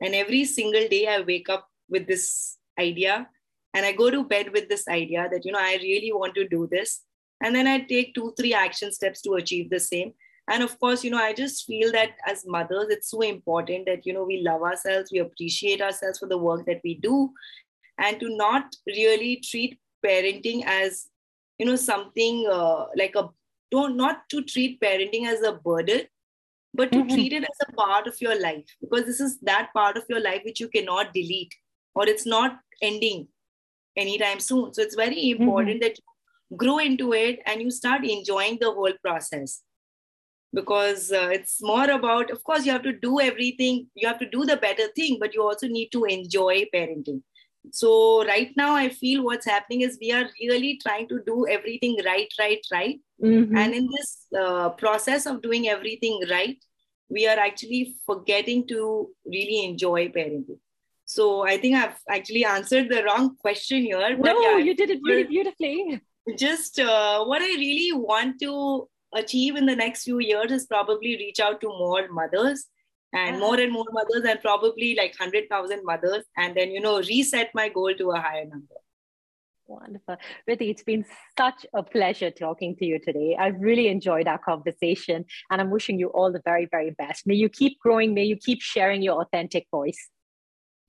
and 0.00 0.14
every 0.14 0.44
single 0.44 0.86
day, 0.88 1.06
I 1.06 1.20
wake 1.20 1.48
up 1.48 1.68
with 1.88 2.06
this 2.06 2.58
idea 2.78 3.28
and 3.74 3.86
I 3.86 3.92
go 3.92 4.10
to 4.10 4.24
bed 4.24 4.52
with 4.52 4.68
this 4.68 4.86
idea 4.88 5.28
that, 5.30 5.44
you 5.44 5.52
know, 5.52 5.58
I 5.60 5.78
really 5.82 6.12
want 6.12 6.34
to 6.34 6.48
do 6.48 6.68
this. 6.70 7.02
And 7.42 7.54
then 7.54 7.66
I 7.66 7.80
take 7.80 8.14
two, 8.14 8.32
three 8.38 8.54
action 8.54 8.92
steps 8.92 9.22
to 9.22 9.34
achieve 9.34 9.70
the 9.70 9.80
same. 9.80 10.12
And 10.48 10.62
of 10.62 10.78
course, 10.78 11.02
you 11.02 11.10
know, 11.10 11.18
I 11.18 11.32
just 11.32 11.66
feel 11.66 11.90
that 11.92 12.10
as 12.26 12.44
mothers, 12.46 12.86
it's 12.90 13.10
so 13.10 13.20
important 13.22 13.86
that, 13.86 14.06
you 14.06 14.12
know, 14.12 14.24
we 14.24 14.42
love 14.42 14.62
ourselves, 14.62 15.10
we 15.12 15.18
appreciate 15.18 15.80
ourselves 15.80 16.20
for 16.20 16.26
the 16.26 16.38
work 16.38 16.66
that 16.66 16.80
we 16.84 16.94
do, 16.94 17.32
and 17.98 18.20
to 18.20 18.36
not 18.36 18.76
really 18.86 19.42
treat 19.44 19.78
parenting 20.04 20.62
as, 20.64 21.08
you 21.58 21.66
know, 21.66 21.76
something 21.76 22.48
uh, 22.50 22.86
like 22.96 23.16
a, 23.16 23.28
don't 23.72 23.96
not 23.96 24.28
to 24.30 24.42
treat 24.42 24.80
parenting 24.80 25.26
as 25.26 25.42
a 25.42 25.52
burden, 25.52 26.02
but 26.76 26.92
to 26.92 26.98
mm-hmm. 26.98 27.14
treat 27.14 27.32
it 27.32 27.42
as 27.42 27.68
a 27.68 27.72
part 27.72 28.06
of 28.06 28.20
your 28.20 28.38
life 28.40 28.64
because 28.80 29.04
this 29.06 29.20
is 29.20 29.38
that 29.40 29.70
part 29.74 29.96
of 29.96 30.04
your 30.08 30.20
life 30.20 30.42
which 30.44 30.60
you 30.60 30.68
cannot 30.68 31.12
delete 31.14 31.54
or 31.94 32.06
it's 32.06 32.26
not 32.26 32.58
ending 32.82 33.26
anytime 33.96 34.38
soon 34.38 34.72
so 34.74 34.82
it's 34.82 34.94
very 34.94 35.16
mm-hmm. 35.16 35.42
important 35.42 35.80
mm-hmm. 35.80 35.88
that 35.88 35.98
you 35.98 36.56
grow 36.56 36.78
into 36.78 37.12
it 37.12 37.40
and 37.46 37.62
you 37.62 37.70
start 37.70 38.04
enjoying 38.04 38.58
the 38.60 38.70
whole 38.70 38.92
process 39.02 39.62
because 40.58 41.12
uh, 41.12 41.28
it's 41.36 41.56
more 41.70 41.88
about 41.90 42.30
of 42.34 42.42
course 42.48 42.66
you 42.66 42.72
have 42.72 42.82
to 42.88 42.92
do 43.06 43.20
everything 43.20 43.86
you 43.94 44.08
have 44.08 44.18
to 44.24 44.28
do 44.36 44.44
the 44.50 44.56
better 44.66 44.88
thing 44.98 45.18
but 45.22 45.34
you 45.34 45.42
also 45.46 45.68
need 45.68 45.90
to 45.96 46.04
enjoy 46.16 46.64
parenting 46.74 47.22
so 47.80 47.90
right 48.26 48.52
now 48.56 48.74
i 48.74 48.88
feel 48.88 49.24
what's 49.24 49.50
happening 49.54 49.80
is 49.86 49.98
we 50.00 50.12
are 50.12 50.26
really 50.40 50.78
trying 50.84 51.08
to 51.08 51.20
do 51.26 51.46
everything 51.56 51.98
right 52.06 52.32
right 52.38 52.70
right 52.72 53.00
mm-hmm. 53.22 53.56
and 53.56 53.74
in 53.74 53.88
this 53.96 54.10
uh, 54.42 54.68
process 54.84 55.26
of 55.26 55.42
doing 55.42 55.68
everything 55.76 56.22
right 56.30 56.58
we 57.08 57.26
are 57.26 57.38
actually 57.38 57.94
forgetting 58.04 58.66
to 58.68 59.08
really 59.24 59.64
enjoy 59.64 60.08
parenting. 60.08 60.58
So 61.04 61.46
I 61.46 61.56
think 61.56 61.76
I've 61.76 61.98
actually 62.10 62.44
answered 62.44 62.88
the 62.88 63.04
wrong 63.04 63.36
question 63.36 63.82
here. 63.82 64.16
But 64.16 64.32
no, 64.32 64.40
yeah, 64.40 64.58
you 64.58 64.74
did 64.74 64.90
it 64.90 65.00
really 65.04 65.24
beautifully. 65.24 66.00
Just 66.36 66.80
uh, 66.80 67.24
what 67.24 67.42
I 67.42 67.46
really 67.46 67.92
want 67.92 68.40
to 68.40 68.88
achieve 69.16 69.56
in 69.56 69.66
the 69.66 69.76
next 69.76 70.04
few 70.04 70.18
years 70.18 70.52
is 70.52 70.66
probably 70.66 71.16
reach 71.16 71.40
out 71.40 71.60
to 71.60 71.68
more 71.68 72.08
mothers 72.08 72.66
and 73.12 73.36
uh-huh. 73.36 73.46
more 73.46 73.60
and 73.60 73.72
more 73.72 73.86
mothers 73.92 74.28
and 74.28 74.40
probably 74.40 74.94
like 74.94 75.14
100,000 75.18 75.80
mothers 75.84 76.24
and 76.36 76.56
then, 76.56 76.70
you 76.70 76.80
know, 76.80 76.98
reset 76.98 77.50
my 77.54 77.68
goal 77.68 77.92
to 77.94 78.10
a 78.10 78.20
higher 78.20 78.44
number. 78.44 78.74
Wonderful. 79.68 80.16
Riddhi, 80.48 80.70
it's 80.70 80.84
been 80.84 81.04
such 81.36 81.66
a 81.74 81.82
pleasure 81.82 82.30
talking 82.30 82.76
to 82.76 82.84
you 82.84 83.00
today. 83.00 83.36
I've 83.38 83.60
really 83.60 83.88
enjoyed 83.88 84.28
our 84.28 84.38
conversation 84.38 85.24
and 85.50 85.60
I'm 85.60 85.70
wishing 85.70 85.98
you 85.98 86.08
all 86.08 86.32
the 86.32 86.42
very, 86.44 86.68
very 86.70 86.90
best. 86.90 87.26
May 87.26 87.34
you 87.34 87.48
keep 87.48 87.78
growing. 87.80 88.14
May 88.14 88.24
you 88.24 88.36
keep 88.36 88.62
sharing 88.62 89.02
your 89.02 89.20
authentic 89.20 89.66
voice. 89.70 90.08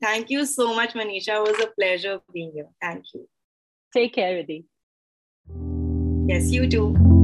Thank 0.01 0.29
you 0.29 0.45
so 0.45 0.75
much, 0.75 0.93
Manisha. 0.93 1.43
It 1.43 1.51
was 1.51 1.63
a 1.63 1.67
pleasure 1.67 2.19
being 2.31 2.51
here. 2.53 2.67
Thank 2.79 3.05
you. 3.15 3.27
Take 3.93 4.13
care, 4.13 4.43
Riddhi. 4.43 4.65
Yes, 6.27 6.51
you 6.51 6.69
too. 6.69 7.16